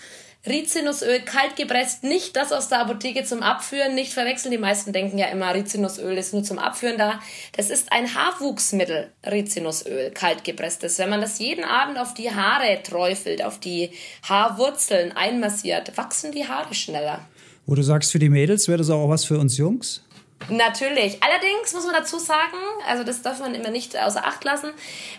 Rizinusöl 0.47 1.21
kalt 1.21 1.57
gepresst, 1.57 2.03
nicht 2.03 2.35
das 2.35 2.51
aus 2.51 2.71
der 2.71 2.81
Apotheke 2.81 3.25
zum 3.25 3.43
Abführen, 3.43 3.95
nicht 3.95 4.15
verwechseln. 4.15 4.51
Die 4.51 4.59
meisten 4.59 4.93
denken 4.93 5.19
ja 5.19 5.27
immer, 5.27 5.55
Rizinusöl 5.55 6.17
ist 6.17 6.33
nur 6.33 6.43
zum 6.43 6.59
Abführen 6.59 6.97
da. 6.97 7.21
Das 7.57 7.69
ist 7.69 7.93
ein 7.93 8.15
Haarwuchsmittel, 8.15 9.11
Rizinusöl, 9.31 10.11
kalt 10.13 10.43
gepresstes. 10.43 10.99
Wenn 10.99 11.11
man 11.11 11.21
das 11.21 11.39
jeden 11.41 11.65
Abend 11.65 11.99
auf 11.99 12.15
die 12.15 12.31
Haare 12.31 12.83
träufelt, 12.83 13.45
auf 13.45 13.61
die 13.61 13.91
Haarwurzeln 14.27 15.13
einmassiert, 15.13 15.95
wachsen 15.99 16.33
die 16.33 16.49
Haare 16.49 16.73
schneller. 16.73 17.21
Wo 17.67 17.75
du 17.75 17.83
sagst, 17.83 18.11
für 18.11 18.19
die 18.19 18.31
Mädels 18.31 18.67
wäre 18.67 18.79
das 18.79 18.89
auch 18.89 19.11
was 19.11 19.27
für 19.27 19.39
uns 19.39 19.59
Jungs? 19.59 20.03
Natürlich. 20.49 21.23
Allerdings 21.23 21.73
muss 21.75 21.85
man 21.85 21.95
dazu 21.95 22.19
sagen, 22.19 22.57
also 22.89 23.05
das 23.05 23.23
darf 23.23 23.41
man 23.41 23.55
immer 23.55 23.71
nicht 23.71 23.97
außer 23.97 24.27
Acht 24.27 24.43
lassen, 24.43 24.71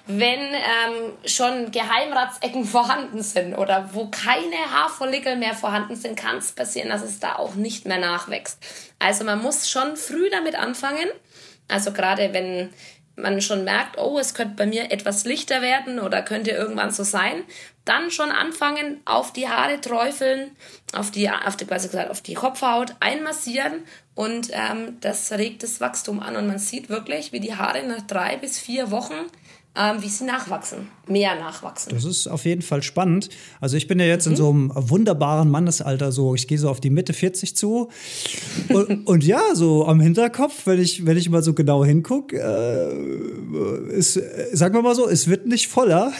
wenn 0.08 0.40
ähm, 0.40 1.14
schon 1.26 1.72
Geheimratsecken 1.72 2.66
vorhanden 2.66 3.22
sind 3.22 3.56
oder 3.56 3.90
wo 3.94 4.10
keine 4.10 4.58
Haarfollikel 4.72 5.36
mehr 5.36 5.54
vorhanden 5.54 5.96
sind, 5.96 6.18
kann 6.18 6.38
es 6.38 6.52
passieren, 6.52 6.90
dass 6.90 7.04
es 7.04 7.20
da 7.20 7.36
auch 7.36 7.56
nicht 7.56 7.86
mehr 7.86 8.00
nachwächst. 8.00 8.58
Also 9.00 9.24
man 9.24 9.42
muss 9.42 9.70
schon 9.70 9.96
früh 9.96 10.30
damit 10.30 10.56
anfangen. 10.56 11.08
Also 11.68 11.94
gerade 11.94 12.34
wenn 12.34 12.74
man 13.22 13.42
schon 13.42 13.64
merkt, 13.64 13.98
oh, 13.98 14.20
es 14.20 14.34
könnte 14.34 14.56
bei 14.56 14.66
mir 14.66 14.92
etwas 14.92 15.26
lichter 15.26 15.62
werden 15.62 16.00
oder 16.00 16.22
könnte 16.22 16.52
irgendwann 16.52 16.92
so 16.92 17.04
sein, 17.04 17.44
dann 17.86 18.12
schon 18.12 18.32
anfangen, 18.32 19.02
auf 19.06 19.34
die 19.34 19.50
Haare 19.50 19.82
träufeln, 19.82 20.52
auf 20.94 21.12
die, 21.12 21.30
auf 21.30 21.56
die, 21.56 21.66
quasi 21.66 21.88
gesagt, 21.88 22.12
auf 22.12 22.22
die 22.22 22.36
Kopfhaut 22.36 22.96
einmassieren 23.00 23.84
und 24.14 24.50
ähm, 24.52 24.98
das 25.02 25.32
regt 25.32 25.64
das 25.64 25.82
Wachstum 25.82 26.20
an 26.20 26.36
und 26.36 26.48
man 26.48 26.60
sieht 26.60 26.90
wirklich, 26.90 27.32
wie 27.32 27.40
die 27.40 27.56
Haare 27.56 27.84
nach 27.84 28.02
drei 28.02 28.38
bis 28.38 28.60
vier 28.60 28.92
Wochen 28.92 29.26
ähm, 29.74 30.02
wie 30.02 30.10
sie 30.10 30.26
nachwachsen, 30.26 30.90
mehr 31.08 31.36
nachwachsen. 31.36 31.94
Das 31.94 32.04
ist 32.04 32.28
auf 32.28 32.44
jeden 32.44 32.62
Fall 32.62 32.84
spannend. 32.84 33.30
Also 33.62 33.78
ich 33.78 33.88
bin 33.88 34.02
ja 34.02 34.06
jetzt 34.06 34.26
mhm. 34.26 34.32
in 34.34 34.38
so 34.38 34.50
einem 34.50 34.72
wunderbaren 34.76 35.50
Mannesalter, 35.50 36.12
so 36.12 36.36
ich 36.36 36.50
gehe 36.50 36.58
so 36.58 36.70
auf 36.70 36.82
die 36.82 36.90
Mitte 36.90 37.14
40 37.14 37.56
zu. 37.56 37.88
und, 38.68 39.08
und, 39.08 39.24
ja, 39.24 39.40
so 39.54 39.88
am 39.88 40.02
Hinterkopf, 40.02 40.66
wenn 40.68 40.82
ich, 40.82 41.06
wenn 41.06 41.16
ich 41.16 41.30
mal 41.30 41.42
so 41.42 41.54
genau 41.54 41.86
hingucke, 41.86 42.38
äh, 42.38 43.94
ist, 43.94 44.20
sagen 44.52 44.76
wir 44.76 44.82
mal 44.82 44.94
so, 44.96 45.08
es 45.08 45.30
wird 45.30 45.46
nicht 45.48 45.70
voller. 45.70 46.12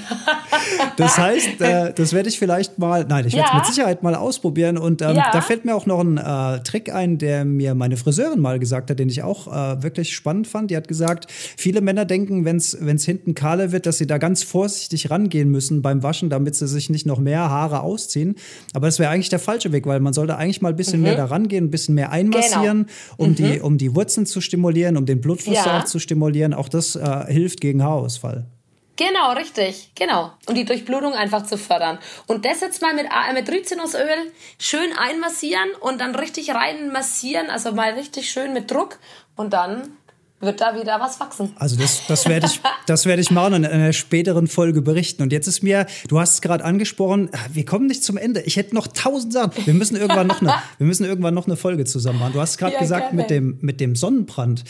das 0.96 1.18
heißt, 1.18 1.60
äh, 1.60 1.92
das 1.92 2.14
werde 2.14 2.30
ich 2.30 2.38
vielleicht 2.38 2.78
mal, 2.78 3.04
nein, 3.06 3.26
ich 3.26 3.34
werde 3.34 3.46
es 3.46 3.52
ja. 3.52 3.58
mit 3.58 3.66
Sicherheit 3.66 4.02
mal 4.02 4.14
ausprobieren. 4.14 4.78
Und 4.78 5.02
ähm, 5.02 5.16
ja. 5.16 5.30
da 5.32 5.42
fällt 5.42 5.66
mir 5.66 5.74
auch 5.74 5.84
noch 5.84 6.00
ein 6.00 6.16
äh, 6.16 6.62
Trick 6.62 6.92
ein, 6.94 7.18
der 7.18 7.44
mir 7.44 7.74
meine 7.74 7.98
Friseurin 7.98 8.40
mal 8.40 8.58
gesagt 8.58 8.90
hat, 8.90 8.98
den 8.98 9.10
ich 9.10 9.22
auch 9.22 9.48
äh, 9.48 9.82
wirklich 9.82 10.14
spannend 10.14 10.46
fand. 10.46 10.70
Die 10.70 10.76
hat 10.78 10.88
gesagt, 10.88 11.30
viele 11.30 11.82
Männer 11.82 12.06
denken, 12.06 12.46
wenn 12.46 12.53
wenn 12.80 12.96
es 12.96 13.04
hinten 13.04 13.34
kahler 13.34 13.72
wird, 13.72 13.86
dass 13.86 13.98
sie 13.98 14.06
da 14.06 14.18
ganz 14.18 14.42
vorsichtig 14.42 15.10
rangehen 15.10 15.50
müssen 15.50 15.82
beim 15.82 16.02
Waschen, 16.02 16.30
damit 16.30 16.54
sie 16.54 16.68
sich 16.68 16.90
nicht 16.90 17.06
noch 17.06 17.18
mehr 17.18 17.50
Haare 17.50 17.80
ausziehen. 17.80 18.36
Aber 18.72 18.86
das 18.86 18.98
wäre 18.98 19.10
eigentlich 19.10 19.28
der 19.28 19.38
falsche 19.38 19.72
Weg, 19.72 19.86
weil 19.86 20.00
man 20.00 20.12
sollte 20.12 20.36
eigentlich 20.36 20.62
mal 20.62 20.70
ein 20.70 20.76
bisschen 20.76 20.98
mhm. 20.98 21.04
mehr 21.04 21.16
da 21.16 21.26
rangehen, 21.26 21.66
ein 21.66 21.70
bisschen 21.70 21.94
mehr 21.94 22.10
einmassieren, 22.10 22.86
genau. 22.86 23.14
um, 23.16 23.30
mhm. 23.30 23.34
die, 23.34 23.60
um 23.60 23.78
die 23.78 23.94
Wurzeln 23.94 24.26
zu 24.26 24.40
stimulieren, 24.40 24.96
um 24.96 25.06
den 25.06 25.20
Blutfluss 25.20 25.64
ja. 25.64 25.80
auch 25.80 25.84
zu 25.84 25.98
stimulieren. 25.98 26.54
Auch 26.54 26.68
das 26.68 26.96
äh, 26.96 27.24
hilft 27.28 27.60
gegen 27.60 27.82
Haarausfall. 27.82 28.46
Genau, 28.96 29.32
richtig, 29.32 29.90
genau. 29.96 30.30
Um 30.46 30.54
die 30.54 30.64
Durchblutung 30.64 31.14
einfach 31.14 31.44
zu 31.44 31.58
fördern. 31.58 31.98
Und 32.26 32.44
das 32.44 32.60
jetzt 32.60 32.80
mal 32.80 32.94
mit, 32.94 33.06
mit 33.34 33.50
Rizinusöl 33.50 34.30
schön 34.58 34.90
einmassieren 34.96 35.68
und 35.80 36.00
dann 36.00 36.14
richtig 36.14 36.54
reinmassieren, 36.54 37.50
also 37.50 37.72
mal 37.72 37.94
richtig 37.94 38.30
schön 38.30 38.52
mit 38.52 38.70
Druck 38.70 39.00
und 39.34 39.52
dann 39.52 39.96
wird 40.44 40.60
da 40.60 40.78
wieder 40.78 41.00
was 41.00 41.20
wachsen. 41.20 41.52
Also 41.56 41.76
das, 41.76 42.06
das 42.06 42.28
werde 42.28 42.46
ich, 42.46 42.60
das 42.86 43.06
werde 43.06 43.22
ich 43.22 43.30
mal 43.30 43.52
in 43.52 43.64
einer 43.64 43.92
späteren 43.92 44.46
Folge 44.46 44.82
berichten. 44.82 45.22
Und 45.22 45.32
jetzt 45.32 45.46
ist 45.46 45.62
mir, 45.62 45.86
du 46.08 46.20
hast 46.20 46.34
es 46.34 46.42
gerade 46.42 46.64
angesprochen, 46.64 47.30
wir 47.52 47.64
kommen 47.64 47.86
nicht 47.86 48.04
zum 48.04 48.16
Ende. 48.16 48.40
Ich 48.42 48.56
hätte 48.56 48.74
noch 48.74 48.86
tausend 48.86 49.32
Sachen. 49.32 49.52
Wir 49.66 49.74
müssen 49.74 49.96
irgendwann 49.96 50.26
noch 50.26 50.40
eine, 50.40 50.54
wir 50.78 50.86
müssen 50.86 51.04
irgendwann 51.04 51.34
noch 51.34 51.46
eine 51.46 51.56
Folge 51.56 51.84
zusammen 51.84 52.18
machen. 52.18 52.32
Du 52.32 52.40
hast 52.40 52.58
gerade 52.58 52.74
ja, 52.74 52.80
gesagt 52.80 53.12
mit 53.12 53.30
dem, 53.30 53.58
mit 53.60 53.80
dem 53.80 53.96
Sonnenbrand. 53.96 54.64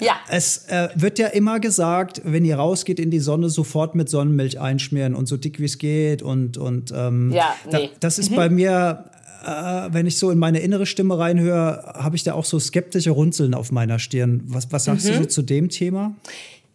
Ja. 0.00 0.14
Es 0.28 0.66
äh, 0.68 0.88
wird 0.94 1.18
ja 1.18 1.28
immer 1.28 1.60
gesagt, 1.60 2.20
wenn 2.24 2.44
ihr 2.44 2.56
rausgeht 2.56 2.98
in 2.98 3.10
die 3.10 3.20
Sonne, 3.20 3.48
sofort 3.48 3.94
mit 3.94 4.08
Sonnenmilch 4.08 4.60
einschmieren 4.60 5.14
und 5.14 5.26
so 5.26 5.36
dick 5.36 5.60
wie 5.60 5.64
es 5.64 5.78
geht. 5.78 6.22
Und, 6.22 6.56
und 6.56 6.92
ähm, 6.94 7.30
ja, 7.32 7.54
nee. 7.66 7.70
da, 7.70 7.78
das 8.00 8.18
ist 8.18 8.30
mhm. 8.30 8.36
bei 8.36 8.48
mir 8.48 9.04
äh, 9.44 9.92
wenn 9.92 10.06
ich 10.06 10.18
so 10.18 10.30
in 10.30 10.38
meine 10.38 10.60
innere 10.60 10.86
Stimme 10.86 11.18
reinhöre, 11.18 11.94
habe 11.96 12.16
ich 12.16 12.24
da 12.24 12.34
auch 12.34 12.44
so 12.44 12.58
skeptische 12.58 13.10
Runzeln 13.10 13.54
auf 13.54 13.72
meiner 13.72 13.98
Stirn. 13.98 14.42
Was, 14.46 14.70
was 14.72 14.84
sagst 14.84 15.06
mhm. 15.06 15.10
du 15.10 15.16
so 15.18 15.24
zu 15.26 15.42
dem 15.42 15.68
Thema? 15.68 16.14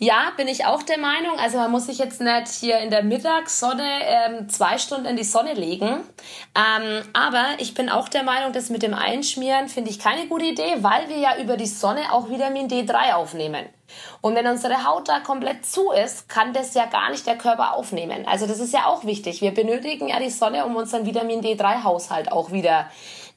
Ja, 0.02 0.32
bin 0.38 0.48
ich 0.48 0.66
auch 0.66 0.82
der 0.82 0.98
Meinung. 0.98 1.38
Also 1.38 1.58
man 1.58 1.72
muss 1.72 1.88
sich 1.88 1.98
jetzt 1.98 2.22
nicht 2.22 2.48
hier 2.48 2.80
in 2.80 2.90
der 2.90 3.04
Mittagssonne 3.04 3.84
ähm, 3.84 4.48
zwei 4.48 4.78
Stunden 4.78 5.06
in 5.06 5.18
die 5.18 5.26
Sonne 5.26 5.54
legen. 5.54 5.90
Ähm, 6.56 7.04
aber 7.12 7.46
ich 7.58 7.74
bin 7.74 7.90
auch 7.90 8.08
der 8.08 8.24
Meinung, 8.24 8.54
dass 8.54 8.70
mit 8.70 8.82
dem 8.82 8.94
Einschmieren 8.94 9.68
finde 9.68 9.92
ich 9.92 10.00
keine 10.00 10.28
gute 10.28 10.46
Idee, 10.46 10.78
weil 10.80 11.10
wir 11.10 11.18
ja 11.18 11.42
über 11.42 11.58
die 11.58 11.68
Sonne 11.68 12.14
auch 12.14 12.30
Vitamin 12.30 12.70
D3 12.70 13.14
aufnehmen. 13.14 13.66
Und 14.22 14.36
wenn 14.36 14.48
unsere 14.48 14.86
Haut 14.86 15.08
da 15.08 15.20
komplett 15.20 15.66
zu 15.66 15.92
ist, 15.92 16.30
kann 16.30 16.54
das 16.54 16.74
ja 16.74 16.86
gar 16.86 17.10
nicht 17.10 17.26
der 17.26 17.38
Körper 17.38 17.76
aufnehmen. 17.76 18.26
Also 18.28 18.48
das 18.48 18.60
ist 18.60 18.74
ja 18.74 18.86
auch 18.86 19.04
wichtig. 19.04 19.42
Wir 19.42 19.54
benötigen 19.54 20.10
ja 20.10 20.20
die 20.20 20.30
Sonne, 20.30 20.66
um 20.66 20.76
unseren 20.76 21.06
Vitamin 21.06 21.42
D3-Haushalt 21.42 22.32
auch 22.32 22.52
wieder 22.52 22.88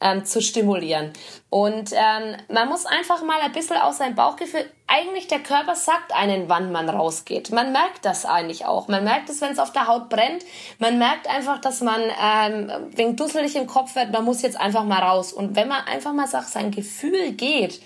ähm, 0.02 0.24
zu 0.24 0.42
stimulieren. 0.42 1.12
Und 1.48 1.92
ähm, 1.92 2.36
man 2.48 2.68
muss 2.68 2.86
einfach 2.86 3.22
mal 3.22 3.40
ein 3.40 3.52
bisschen 3.52 3.76
aus 3.76 3.98
seinem 3.98 4.14
Bauchgefühl, 4.14 4.64
eigentlich 4.86 5.28
der 5.28 5.38
Körper 5.38 5.74
sagt 5.74 6.14
einen, 6.14 6.48
wann 6.48 6.72
man 6.72 6.88
rausgeht. 6.88 7.50
Man 7.50 7.72
merkt 7.72 8.04
das 8.04 8.26
eigentlich 8.26 8.66
auch. 8.66 8.88
Man 8.88 9.04
merkt 9.04 9.30
es, 9.30 9.40
wenn 9.40 9.52
es 9.52 9.58
auf 9.58 9.72
der 9.72 9.86
Haut 9.86 10.08
brennt. 10.10 10.44
Man 10.78 10.98
merkt 10.98 11.28
einfach, 11.30 11.60
dass 11.60 11.80
man 11.80 12.02
ähm, 12.22 12.70
wegen 12.94 13.16
dusselig 13.16 13.56
im 13.56 13.66
Kopf 13.66 13.94
wird, 13.94 14.12
man 14.12 14.24
muss 14.24 14.42
jetzt 14.42 14.60
einfach 14.60 14.84
mal 14.84 15.00
raus. 15.00 15.32
Und 15.32 15.56
wenn 15.56 15.68
man 15.68 15.84
einfach 15.86 16.12
mal 16.12 16.26
sagt, 16.26 16.48
sein 16.48 16.70
Gefühl 16.72 17.32
geht, 17.32 17.80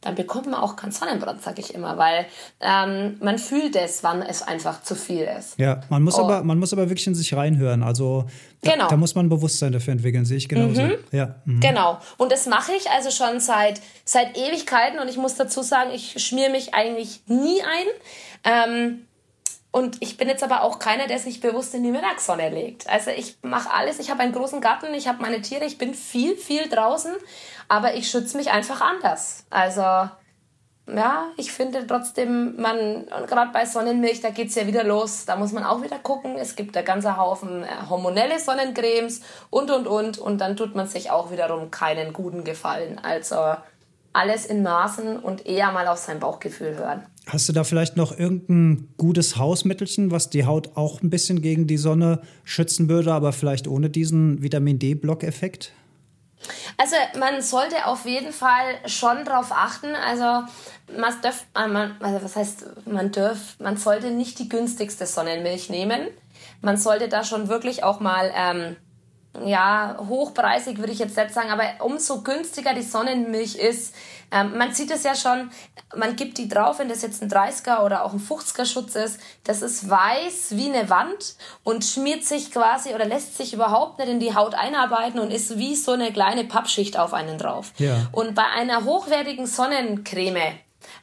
dann 0.00 0.14
bekommt 0.14 0.46
man 0.46 0.54
auch 0.54 0.76
keinen 0.76 0.92
Sonnenbrand, 0.92 1.42
sag 1.42 1.58
ich 1.58 1.74
immer, 1.74 1.98
weil 1.98 2.26
ähm, 2.60 3.18
man 3.20 3.38
fühlt 3.38 3.76
es, 3.76 4.02
wann 4.02 4.22
es 4.22 4.42
einfach 4.42 4.82
zu 4.82 4.94
viel 4.94 5.28
ist. 5.38 5.58
Ja, 5.58 5.82
man 5.90 6.02
muss, 6.02 6.18
oh. 6.18 6.24
aber, 6.24 6.42
man 6.42 6.58
muss 6.58 6.72
aber 6.72 6.88
wirklich 6.88 7.06
in 7.06 7.14
sich 7.14 7.34
reinhören. 7.34 7.82
Also 7.82 8.24
da, 8.62 8.72
genau. 8.72 8.88
da 8.88 8.96
muss 8.96 9.14
man 9.14 9.26
ein 9.26 9.28
Bewusstsein 9.28 9.72
dafür 9.72 9.92
entwickeln, 9.92 10.24
sehe 10.24 10.38
ich 10.38 10.48
genauso. 10.48 10.82
Mhm. 10.82 10.96
Ja. 11.12 11.34
Mhm. 11.44 11.60
Genau. 11.60 11.98
Und 12.16 12.32
das 12.32 12.46
mache 12.46 12.72
ich 12.72 12.90
also 12.90 13.10
schon 13.10 13.40
seit, 13.40 13.80
seit 14.04 14.38
Ewigkeiten 14.38 14.98
und 15.00 15.08
ich 15.08 15.18
muss 15.18 15.34
dazu 15.34 15.62
sagen, 15.62 15.90
ich 15.92 16.22
schmier 16.24 16.48
mich 16.48 16.72
eigentlich 16.72 17.20
nie 17.26 17.60
ein. 17.62 17.86
Ähm, 18.44 19.00
und 19.72 19.98
ich 20.00 20.16
bin 20.16 20.28
jetzt 20.28 20.42
aber 20.42 20.62
auch 20.64 20.80
keiner, 20.80 21.06
der 21.06 21.20
sich 21.20 21.40
bewusst 21.40 21.74
in 21.74 21.84
die 21.84 21.92
Mittagssonne 21.92 22.50
legt. 22.50 22.88
Also 22.88 23.10
ich 23.10 23.36
mache 23.42 23.70
alles. 23.72 24.00
Ich 24.00 24.10
habe 24.10 24.20
einen 24.20 24.32
großen 24.32 24.60
Garten, 24.60 24.92
ich 24.94 25.06
habe 25.06 25.22
meine 25.22 25.42
Tiere, 25.42 25.64
ich 25.64 25.78
bin 25.78 25.94
viel, 25.94 26.36
viel 26.36 26.68
draußen, 26.68 27.12
aber 27.70 27.94
ich 27.94 28.10
schütze 28.10 28.36
mich 28.36 28.50
einfach 28.50 28.80
anders. 28.80 29.44
Also 29.48 29.80
ja, 29.80 31.28
ich 31.36 31.52
finde 31.52 31.86
trotzdem, 31.86 32.60
man, 32.60 33.06
gerade 33.28 33.52
bei 33.52 33.64
Sonnenmilch, 33.64 34.20
da 34.20 34.30
geht 34.30 34.48
es 34.48 34.56
ja 34.56 34.66
wieder 34.66 34.82
los, 34.82 35.24
da 35.24 35.36
muss 35.36 35.52
man 35.52 35.62
auch 35.62 35.80
wieder 35.80 36.00
gucken. 36.00 36.34
Es 36.36 36.56
gibt 36.56 36.74
da 36.74 36.82
ganze 36.82 37.16
Haufen 37.16 37.62
äh, 37.62 37.88
hormonelle 37.88 38.40
Sonnencremes 38.40 39.20
und 39.50 39.70
und 39.70 39.86
und 39.86 40.18
und 40.18 40.40
dann 40.40 40.56
tut 40.56 40.74
man 40.74 40.88
sich 40.88 41.12
auch 41.12 41.30
wiederum 41.30 41.70
keinen 41.70 42.12
guten 42.12 42.42
Gefallen. 42.42 42.98
Also 42.98 43.36
alles 44.12 44.46
in 44.46 44.64
Maßen 44.64 45.20
und 45.20 45.46
eher 45.46 45.70
mal 45.70 45.86
auf 45.86 45.98
sein 45.98 46.18
Bauchgefühl 46.18 46.76
hören. 46.76 47.04
Hast 47.28 47.48
du 47.48 47.52
da 47.52 47.62
vielleicht 47.62 47.96
noch 47.96 48.18
irgendein 48.18 48.88
gutes 48.96 49.36
Hausmittelchen, 49.36 50.10
was 50.10 50.28
die 50.28 50.44
Haut 50.44 50.70
auch 50.74 51.02
ein 51.02 51.10
bisschen 51.10 51.40
gegen 51.40 51.68
die 51.68 51.76
Sonne 51.76 52.20
schützen 52.42 52.88
würde, 52.88 53.12
aber 53.12 53.32
vielleicht 53.32 53.68
ohne 53.68 53.90
diesen 53.90 54.42
Vitamin 54.42 54.80
D-Block-Effekt? 54.80 55.72
Also 56.76 56.96
man 57.18 57.42
sollte 57.42 57.86
auf 57.86 58.06
jeden 58.06 58.32
Fall 58.32 58.78
schon 58.86 59.24
darauf 59.24 59.52
achten. 59.52 59.94
Also 59.94 60.24
man 60.96 61.14
darf, 61.22 61.44
äh, 61.54 62.04
also 62.04 62.24
was 62.24 62.36
heißt, 62.36 62.86
man 62.86 63.12
darf, 63.12 63.58
man 63.58 63.76
sollte 63.76 64.10
nicht 64.10 64.38
die 64.38 64.48
günstigste 64.48 65.06
Sonnenmilch 65.06 65.70
nehmen. 65.70 66.08
Man 66.60 66.76
sollte 66.76 67.08
da 67.08 67.24
schon 67.24 67.48
wirklich 67.48 67.84
auch 67.84 68.00
mal 68.00 68.32
ähm, 68.34 68.76
ja, 69.44 69.96
hochpreisig 70.08 70.78
würde 70.78 70.92
ich 70.92 70.98
jetzt 70.98 71.16
nicht 71.16 71.32
sagen, 71.32 71.50
aber 71.50 71.64
umso 71.84 72.22
günstiger 72.22 72.74
die 72.74 72.82
Sonnenmilch 72.82 73.54
ist, 73.54 73.94
ähm, 74.32 74.56
man 74.56 74.72
sieht 74.72 74.90
es 74.90 75.02
ja 75.02 75.14
schon, 75.14 75.50
man 75.96 76.16
gibt 76.16 76.38
die 76.38 76.48
drauf, 76.48 76.78
wenn 76.78 76.88
das 76.88 77.02
jetzt 77.02 77.22
ein 77.22 77.30
30er 77.30 77.82
oder 77.82 78.04
auch 78.04 78.12
ein 78.12 78.20
50er 78.20 78.64
Schutz 78.64 78.94
ist, 78.94 79.20
das 79.44 79.62
ist 79.62 79.88
weiß 79.88 80.52
wie 80.52 80.72
eine 80.72 80.88
Wand 80.88 81.34
und 81.64 81.84
schmiert 81.84 82.24
sich 82.24 82.52
quasi 82.52 82.94
oder 82.94 83.04
lässt 83.04 83.36
sich 83.36 83.52
überhaupt 83.52 83.98
nicht 83.98 84.08
in 84.08 84.20
die 84.20 84.34
Haut 84.34 84.54
einarbeiten 84.54 85.18
und 85.18 85.30
ist 85.30 85.58
wie 85.58 85.74
so 85.74 85.92
eine 85.92 86.12
kleine 86.12 86.44
Pappschicht 86.44 86.98
auf 86.98 87.12
einen 87.12 87.38
drauf. 87.38 87.72
Ja. 87.78 88.08
Und 88.12 88.34
bei 88.34 88.44
einer 88.44 88.84
hochwertigen 88.84 89.46
Sonnencreme, 89.46 90.58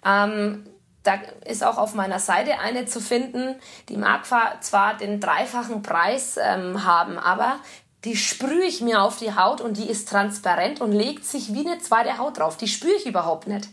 ähm, 0.05 0.65
da 1.03 1.19
ist 1.45 1.63
auch 1.63 1.77
auf 1.77 1.95
meiner 1.95 2.19
Seite 2.19 2.59
eine 2.59 2.85
zu 2.85 2.99
finden, 2.99 3.55
die 3.87 3.95
mag 3.95 4.25
zwar 4.25 4.97
den 4.97 5.21
dreifachen 5.21 5.81
Preis 5.81 6.37
ähm, 6.37 6.83
haben, 6.85 7.17
aber 7.17 7.59
die 8.05 8.15
sprühe 8.15 8.65
ich 8.65 8.81
mir 8.81 9.01
auf 9.01 9.17
die 9.17 9.35
Haut 9.35 9.61
und 9.61 9.77
die 9.77 9.89
ist 9.89 10.09
transparent 10.09 10.81
und 10.81 10.91
legt 10.91 11.25
sich 11.25 11.53
wie 11.53 11.67
eine 11.67 11.79
zweite 11.79 12.17
Haut 12.17 12.37
drauf. 12.37 12.57
Die 12.57 12.67
spüre 12.67 12.95
ich 12.95 13.05
überhaupt 13.05 13.47
nicht. 13.47 13.69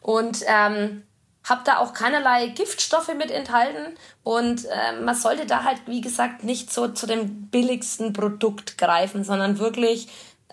Und 0.00 0.42
ähm, 0.46 1.02
habe 1.44 1.62
da 1.64 1.78
auch 1.78 1.92
keinerlei 1.92 2.48
Giftstoffe 2.48 3.12
mit 3.14 3.30
enthalten 3.30 3.96
und 4.22 4.64
äh, 4.64 5.00
man 5.00 5.14
sollte 5.14 5.44
da 5.44 5.64
halt, 5.64 5.82
wie 5.86 6.00
gesagt, 6.00 6.42
nicht 6.42 6.72
so 6.72 6.88
zu 6.88 7.06
dem 7.06 7.48
billigsten 7.50 8.12
Produkt 8.12 8.78
greifen, 8.78 9.24
sondern 9.24 9.58
wirklich 9.58 10.08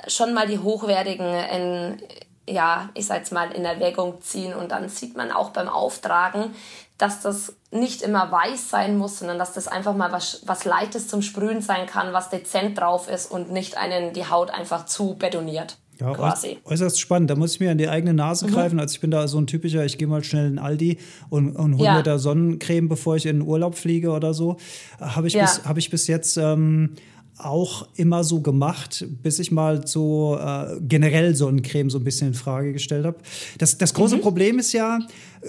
schon 0.08 0.34
mal 0.34 0.48
die 0.48 0.60
hochwertigen 0.60 1.34
in, 1.34 2.02
ja, 2.48 2.90
ich 2.94 3.06
sag's 3.06 3.32
mal, 3.32 3.52
in 3.52 3.66
Erwägung 3.66 4.22
ziehen 4.22 4.54
und 4.54 4.72
dann 4.72 4.90
sieht 4.90 5.16
man 5.16 5.32
auch 5.32 5.52
beim 5.52 5.68
Auftragen, 5.68 6.54
dass 6.98 7.22
das 7.22 7.56
nicht 7.72 8.02
immer 8.02 8.32
weiß 8.32 8.70
sein 8.70 8.98
muss, 8.98 9.20
sondern 9.20 9.40
dass 9.40 9.54
das 9.54 9.68
einfach 9.68 9.96
mal 9.96 10.12
was, 10.12 10.42
was 10.46 10.66
Leichtes 10.66 11.08
zum 11.08 11.22
Sprühen 11.22 11.62
sein 11.62 11.88
kann, 11.88 12.14
was 12.14 12.30
dezent 12.30 12.78
drauf 12.78 13.10
ist 13.10 13.32
und 13.32 13.52
nicht 13.52 13.78
einen 13.78 14.14
die 14.14 14.28
Haut 14.28 14.52
einfach 14.52 14.86
zu 14.86 15.16
betoniert. 15.16 15.78
Ja, 16.00 16.14
quasi. 16.14 16.58
äußerst 16.66 17.00
spannend. 17.00 17.30
Da 17.30 17.36
muss 17.36 17.54
ich 17.54 17.60
mir 17.60 17.70
an 17.70 17.78
die 17.78 17.88
eigene 17.88 18.14
Nase 18.14 18.48
mhm. 18.48 18.54
greifen. 18.54 18.80
Also 18.80 18.96
ich 18.96 19.02
bin 19.02 19.12
da 19.12 19.28
so 19.28 19.40
ein 19.40 19.46
typischer, 19.46 19.86
ich 19.86 20.00
gehe 20.00 20.08
mal 20.08 20.24
schnell 20.24 20.48
in 20.48 20.58
Aldi 20.58 20.98
und, 21.30 21.56
und 21.56 21.76
hole 21.76 21.86
ja. 21.86 21.98
mir 21.98 22.04
da 22.04 22.18
Sonnencreme, 22.18 22.90
bevor 22.90 23.18
ich 23.18 23.28
in 23.28 23.40
den 23.40 23.48
Urlaub 23.48 23.76
fliege 23.76 24.10
oder 24.10 24.34
so. 24.34 24.58
Habe 25.00 25.28
ich, 25.28 25.34
ja. 25.34 25.44
bis, 25.44 25.64
hab 25.64 25.78
ich 25.78 25.92
bis 25.92 26.08
jetzt 26.08 26.38
ähm, 26.38 26.96
auch 27.46 27.88
immer 27.96 28.24
so 28.24 28.42
gemacht, 28.42 29.06
bis 29.24 29.40
ich 29.40 29.52
mal 29.52 29.88
so 29.88 30.38
äh, 30.40 30.80
generell 30.82 31.36
Sonnencreme 31.36 31.90
so 31.90 31.98
ein 31.98 32.04
bisschen 32.04 32.30
in 32.30 32.34
Frage 32.34 32.74
gestellt 32.74 33.06
habe. 33.06 33.18
Das, 33.58 33.78
das 33.78 33.94
große 33.94 34.18
mhm. 34.18 34.22
Problem 34.22 34.60
ist 34.60 34.74
ja, 34.74 35.00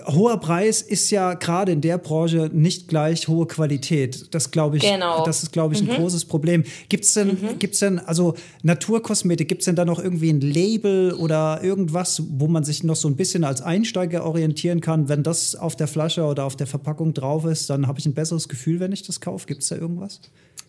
hoher 0.06 0.38
Preis 0.38 0.82
ist 0.82 1.10
ja 1.10 1.34
gerade 1.34 1.72
in 1.72 1.80
der 1.80 1.98
Branche 1.98 2.50
nicht 2.52 2.88
gleich 2.88 3.28
hohe 3.28 3.46
Qualität. 3.46 4.34
Das 4.34 4.50
glaube 4.50 4.78
ich, 4.78 4.82
genau. 4.82 5.24
das 5.24 5.42
ist 5.42 5.52
glaube 5.52 5.74
ich 5.74 5.80
ein 5.80 5.86
mhm. 5.86 5.96
großes 5.96 6.24
Problem. 6.24 6.64
Gibt 6.88 7.04
es 7.04 7.14
denn, 7.14 7.28
mhm. 7.28 7.58
gibt's 7.58 7.80
denn, 7.80 7.98
also 7.98 8.34
Naturkosmetik, 8.62 9.48
gibt 9.48 9.62
es 9.62 9.66
denn 9.66 9.76
da 9.76 9.84
noch 9.84 10.02
irgendwie 10.02 10.30
ein 10.30 10.40
Label 10.40 11.12
oder 11.12 11.62
irgendwas, 11.62 12.22
wo 12.30 12.48
man 12.48 12.64
sich 12.64 12.82
noch 12.84 12.96
so 12.96 13.08
ein 13.08 13.16
bisschen 13.16 13.44
als 13.44 13.60
Einsteiger 13.60 14.24
orientieren 14.24 14.80
kann? 14.80 15.08
Wenn 15.08 15.22
das 15.22 15.54
auf 15.54 15.76
der 15.76 15.88
Flasche 15.88 16.24
oder 16.24 16.44
auf 16.44 16.56
der 16.56 16.66
Verpackung 16.66 17.14
drauf 17.14 17.44
ist, 17.44 17.68
dann 17.70 17.86
habe 17.86 17.98
ich 17.98 18.06
ein 18.06 18.14
besseres 18.14 18.48
Gefühl, 18.48 18.80
wenn 18.80 18.92
ich 18.92 19.02
das 19.02 19.20
kaufe. 19.20 19.46
Gibt 19.46 19.62
es 19.62 19.68
da 19.68 19.76
irgendwas? 19.76 20.20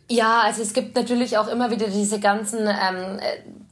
Ja, 0.09 0.41
also 0.41 0.61
es 0.61 0.73
gibt 0.73 0.95
natürlich 0.95 1.37
auch 1.37 1.47
immer 1.47 1.71
wieder 1.71 1.87
diese 1.87 2.19
ganzen 2.19 2.67
ähm, 2.67 3.19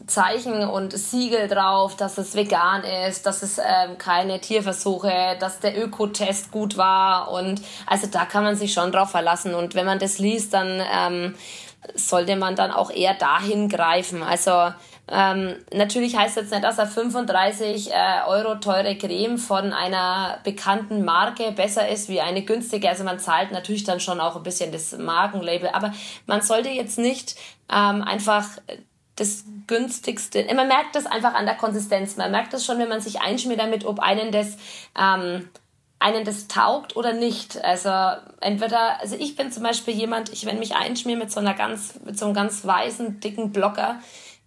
Zeichen 0.07 0.63
und 0.63 0.93
Siegel 0.93 1.47
drauf, 1.47 1.95
dass 1.95 2.17
es 2.17 2.35
vegan 2.35 2.83
ist, 3.07 3.25
dass 3.25 3.43
es 3.43 3.57
ähm, 3.57 3.97
keine 3.97 4.39
Tierversuche, 4.39 5.37
dass 5.39 5.59
der 5.59 5.81
Ökotest 5.81 6.51
gut 6.51 6.77
war 6.77 7.31
und 7.31 7.61
also 7.85 8.07
da 8.07 8.25
kann 8.25 8.43
man 8.43 8.55
sich 8.55 8.73
schon 8.73 8.91
drauf 8.91 9.11
verlassen 9.11 9.53
und 9.55 9.75
wenn 9.75 9.85
man 9.85 9.99
das 9.99 10.19
liest, 10.19 10.53
dann 10.53 10.81
ähm, 10.93 11.35
sollte 11.95 12.35
man 12.35 12.55
dann 12.55 12.71
auch 12.71 12.91
eher 12.91 13.13
dahin 13.13 13.69
greifen. 13.69 14.23
Also 14.23 14.73
Ähm, 15.07 15.55
natürlich 15.73 16.15
heißt 16.15 16.37
jetzt 16.37 16.51
nicht, 16.51 16.63
dass 16.63 16.77
er 16.77 16.87
35 16.87 17.91
äh, 17.91 17.93
Euro 18.27 18.55
teure 18.55 18.97
Creme 18.97 19.37
von 19.37 19.73
einer 19.73 20.39
bekannten 20.43 21.03
Marke 21.03 21.51
besser 21.51 21.89
ist 21.89 22.07
wie 22.07 22.21
eine 22.21 22.43
günstige. 22.43 22.87
Also 22.87 23.03
man 23.03 23.19
zahlt 23.19 23.51
natürlich 23.51 23.83
dann 23.83 23.99
schon 23.99 24.21
auch 24.21 24.35
ein 24.37 24.43
bisschen 24.43 24.71
das 24.71 24.97
Markenlabel, 24.97 25.69
aber 25.73 25.93
man 26.27 26.41
sollte 26.41 26.69
jetzt 26.69 26.97
nicht 26.97 27.35
ähm, 27.69 28.03
einfach 28.03 28.47
das 29.17 29.43
günstigste. 29.67 30.45
Man 30.53 30.67
merkt 30.67 30.95
das 30.95 31.05
einfach 31.05 31.33
an 31.33 31.45
der 31.45 31.55
Konsistenz. 31.55 32.15
Man 32.15 32.31
merkt 32.31 32.53
das 32.53 32.65
schon, 32.65 32.79
wenn 32.79 32.89
man 32.89 33.01
sich 33.01 33.21
einschmiert 33.21 33.59
damit, 33.59 33.85
ob 33.85 33.99
einen 33.99 34.31
das 34.31 34.57
ähm, 34.97 35.49
einen 36.01 36.25
das 36.25 36.47
taugt 36.47 36.95
oder 36.95 37.13
nicht. 37.13 37.63
Also 37.63 37.89
entweder, 38.41 38.99
also 38.99 39.15
ich 39.17 39.35
bin 39.35 39.51
zum 39.51 39.63
Beispiel 39.63 39.93
jemand, 39.93 40.33
ich 40.33 40.45
wenn 40.45 40.59
mich 40.59 40.75
einschmier 40.75 41.15
mit 41.15 41.31
so 41.31 41.39
einer 41.39 41.53
ganz, 41.53 41.99
mit 42.03 42.17
so 42.17 42.25
einem 42.25 42.33
ganz 42.33 42.65
weißen, 42.65 43.19
dicken 43.19 43.51
Blocker, 43.51 43.99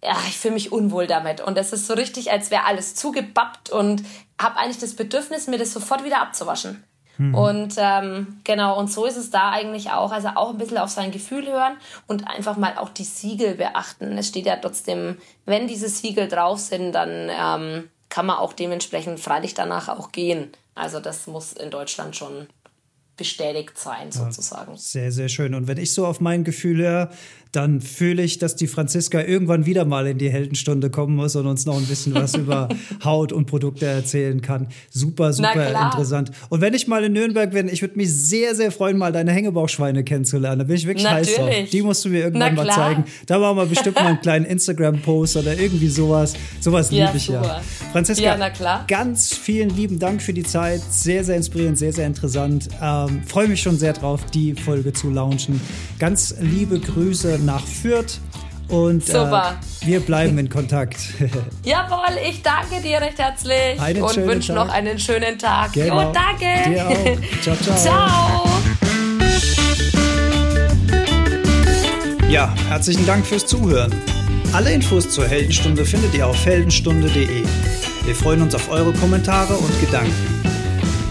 ja, 0.05 0.15
ich 0.27 0.37
fühle 0.37 0.53
mich 0.53 0.71
unwohl 0.71 1.07
damit. 1.07 1.41
Und 1.41 1.57
es 1.57 1.73
ist 1.73 1.87
so 1.87 1.93
richtig, 1.93 2.31
als 2.31 2.51
wäre 2.51 2.65
alles 2.65 2.95
zugebappt 2.95 3.69
und 3.69 4.03
habe 4.39 4.57
eigentlich 4.57 4.79
das 4.79 4.95
Bedürfnis, 4.95 5.47
mir 5.47 5.57
das 5.57 5.73
sofort 5.73 6.03
wieder 6.03 6.21
abzuwaschen. 6.21 6.83
Mhm. 7.17 7.35
Und 7.35 7.73
ähm, 7.77 8.39
genau, 8.43 8.77
und 8.77 8.91
so 8.91 9.05
ist 9.05 9.17
es 9.17 9.31
da 9.31 9.49
eigentlich 9.49 9.91
auch. 9.91 10.11
Also 10.11 10.29
auch 10.35 10.51
ein 10.51 10.57
bisschen 10.57 10.77
auf 10.77 10.89
sein 10.89 11.11
Gefühl 11.11 11.47
hören 11.47 11.77
und 12.07 12.27
einfach 12.27 12.57
mal 12.57 12.77
auch 12.77 12.89
die 12.89 13.03
Siegel 13.03 13.55
beachten. 13.55 14.17
Es 14.17 14.27
steht 14.27 14.45
ja 14.45 14.57
trotzdem, 14.57 15.17
wenn 15.45 15.67
diese 15.67 15.89
Siegel 15.89 16.27
drauf 16.27 16.59
sind, 16.59 16.91
dann 16.91 17.29
ähm, 17.29 17.89
kann 18.09 18.25
man 18.25 18.37
auch 18.37 18.53
dementsprechend 18.53 19.19
freilich 19.19 19.53
danach 19.53 19.89
auch 19.89 20.11
gehen. 20.11 20.51
Also 20.75 20.99
das 20.99 21.25
muss 21.27 21.53
in 21.53 21.71
Deutschland 21.71 22.15
schon 22.15 22.47
bestätigt 23.17 23.77
sein, 23.77 24.11
sozusagen. 24.11 24.71
Ja, 24.73 24.77
sehr, 24.77 25.11
sehr 25.11 25.29
schön. 25.29 25.53
Und 25.53 25.67
wenn 25.67 25.77
ich 25.77 25.93
so 25.93 26.05
auf 26.05 26.19
mein 26.19 26.43
Gefühl 26.43 26.77
höre, 26.77 27.09
dann 27.55 27.79
fühle 27.79 28.21
ich, 28.21 28.37
dass 28.37 28.55
die 28.55 28.67
Franziska 28.67 29.21
irgendwann 29.21 29.65
wieder 29.65 29.85
mal 29.85 30.07
in 30.07 30.17
die 30.17 30.29
Heldenstunde 30.29 30.89
kommen 30.89 31.15
muss 31.15 31.35
und 31.35 31.47
uns 31.47 31.65
noch 31.65 31.77
ein 31.77 31.85
bisschen 31.85 32.13
was 32.13 32.35
über 32.35 32.67
Haut 33.03 33.31
und 33.31 33.45
Produkte 33.45 33.85
erzählen 33.85 34.41
kann. 34.41 34.67
Super, 34.89 35.31
super 35.31 35.69
interessant. 35.69 36.31
Und 36.49 36.61
wenn 36.61 36.73
ich 36.73 36.87
mal 36.87 37.03
in 37.03 37.13
Nürnberg 37.13 37.51
bin, 37.51 37.69
ich 37.69 37.81
würde 37.81 37.95
mich 37.95 38.11
sehr, 38.11 38.55
sehr 38.55 38.71
freuen, 38.71 38.97
mal 38.97 39.13
deine 39.13 39.31
Hängebauchschweine 39.31 40.03
kennenzulernen. 40.03 40.59
Da 40.59 40.65
bin 40.65 40.75
ich 40.75 40.85
wirklich 40.85 41.05
Natürlich. 41.05 41.37
heiß 41.39 41.45
drauf. 41.45 41.69
Die 41.71 41.81
musst 41.81 42.03
du 42.03 42.09
mir 42.09 42.23
irgendwann 42.23 42.55
mal 42.55 42.69
zeigen. 42.69 43.05
Da 43.25 43.39
machen 43.39 43.57
wir 43.57 43.65
bestimmt 43.65 43.95
mal 43.95 44.07
einen 44.07 44.21
kleinen 44.21 44.45
Instagram-Post 44.45 45.37
oder 45.37 45.57
irgendwie 45.57 45.87
sowas. 45.87 46.33
Sowas 46.59 46.91
ja, 46.91 47.05
liebe 47.05 47.17
ich 47.17 47.25
super. 47.25 47.41
ja. 47.41 47.61
Franziska, 47.93 48.37
ja, 48.37 48.85
ganz 48.87 49.33
vielen 49.33 49.69
lieben 49.69 49.99
Dank 49.99 50.21
für 50.21 50.33
die 50.33 50.43
Zeit. 50.43 50.81
Sehr, 50.89 51.23
sehr 51.23 51.37
inspirierend, 51.37 51.77
sehr, 51.77 51.93
sehr 51.93 52.07
interessant. 52.07 52.67
Ähm, 52.81 53.04
Freue 53.27 53.47
mich 53.47 53.61
schon 53.61 53.77
sehr 53.77 53.93
drauf, 53.93 54.25
die 54.33 54.53
Folge 54.53 54.93
zu 54.93 55.09
launchen. 55.09 55.61
Ganz 55.99 56.35
liebe 56.39 56.79
Grüße 56.79 57.39
nach 57.43 57.65
Fürth. 57.65 58.19
Und 58.67 59.09
äh, 59.09 59.31
wir 59.81 59.99
bleiben 59.99 60.39
in 60.39 60.49
Kontakt. 60.49 60.97
Jawohl, 61.63 62.17
ich 62.27 62.41
danke 62.41 62.81
dir 62.81 62.99
recht 62.99 63.19
herzlich 63.19 63.79
einen 63.79 64.01
und 64.01 64.17
wünsche 64.17 64.53
noch 64.53 64.69
einen 64.69 64.97
schönen 64.97 65.37
Tag. 65.37 65.73
Genau. 65.73 66.01
Jo, 66.01 66.11
danke. 66.11 66.69
Dir 66.69 66.87
auch. 66.87 67.41
Ciao, 67.41 67.55
ciao. 67.57 67.75
Ciao. 67.77 68.49
Ja, 72.29 72.53
herzlichen 72.69 73.05
Dank 73.05 73.25
fürs 73.25 73.45
Zuhören. 73.45 73.93
Alle 74.51 74.71
Infos 74.71 75.09
zur 75.09 75.27
Heldenstunde 75.27 75.85
findet 75.85 76.13
ihr 76.15 76.25
auf 76.25 76.45
heldenstunde.de. 76.45 77.43
Wir 78.03 78.15
freuen 78.15 78.41
uns 78.41 78.55
auf 78.55 78.69
eure 78.69 78.93
Kommentare 78.93 79.53
und 79.53 79.79
Gedanken. 79.79 80.34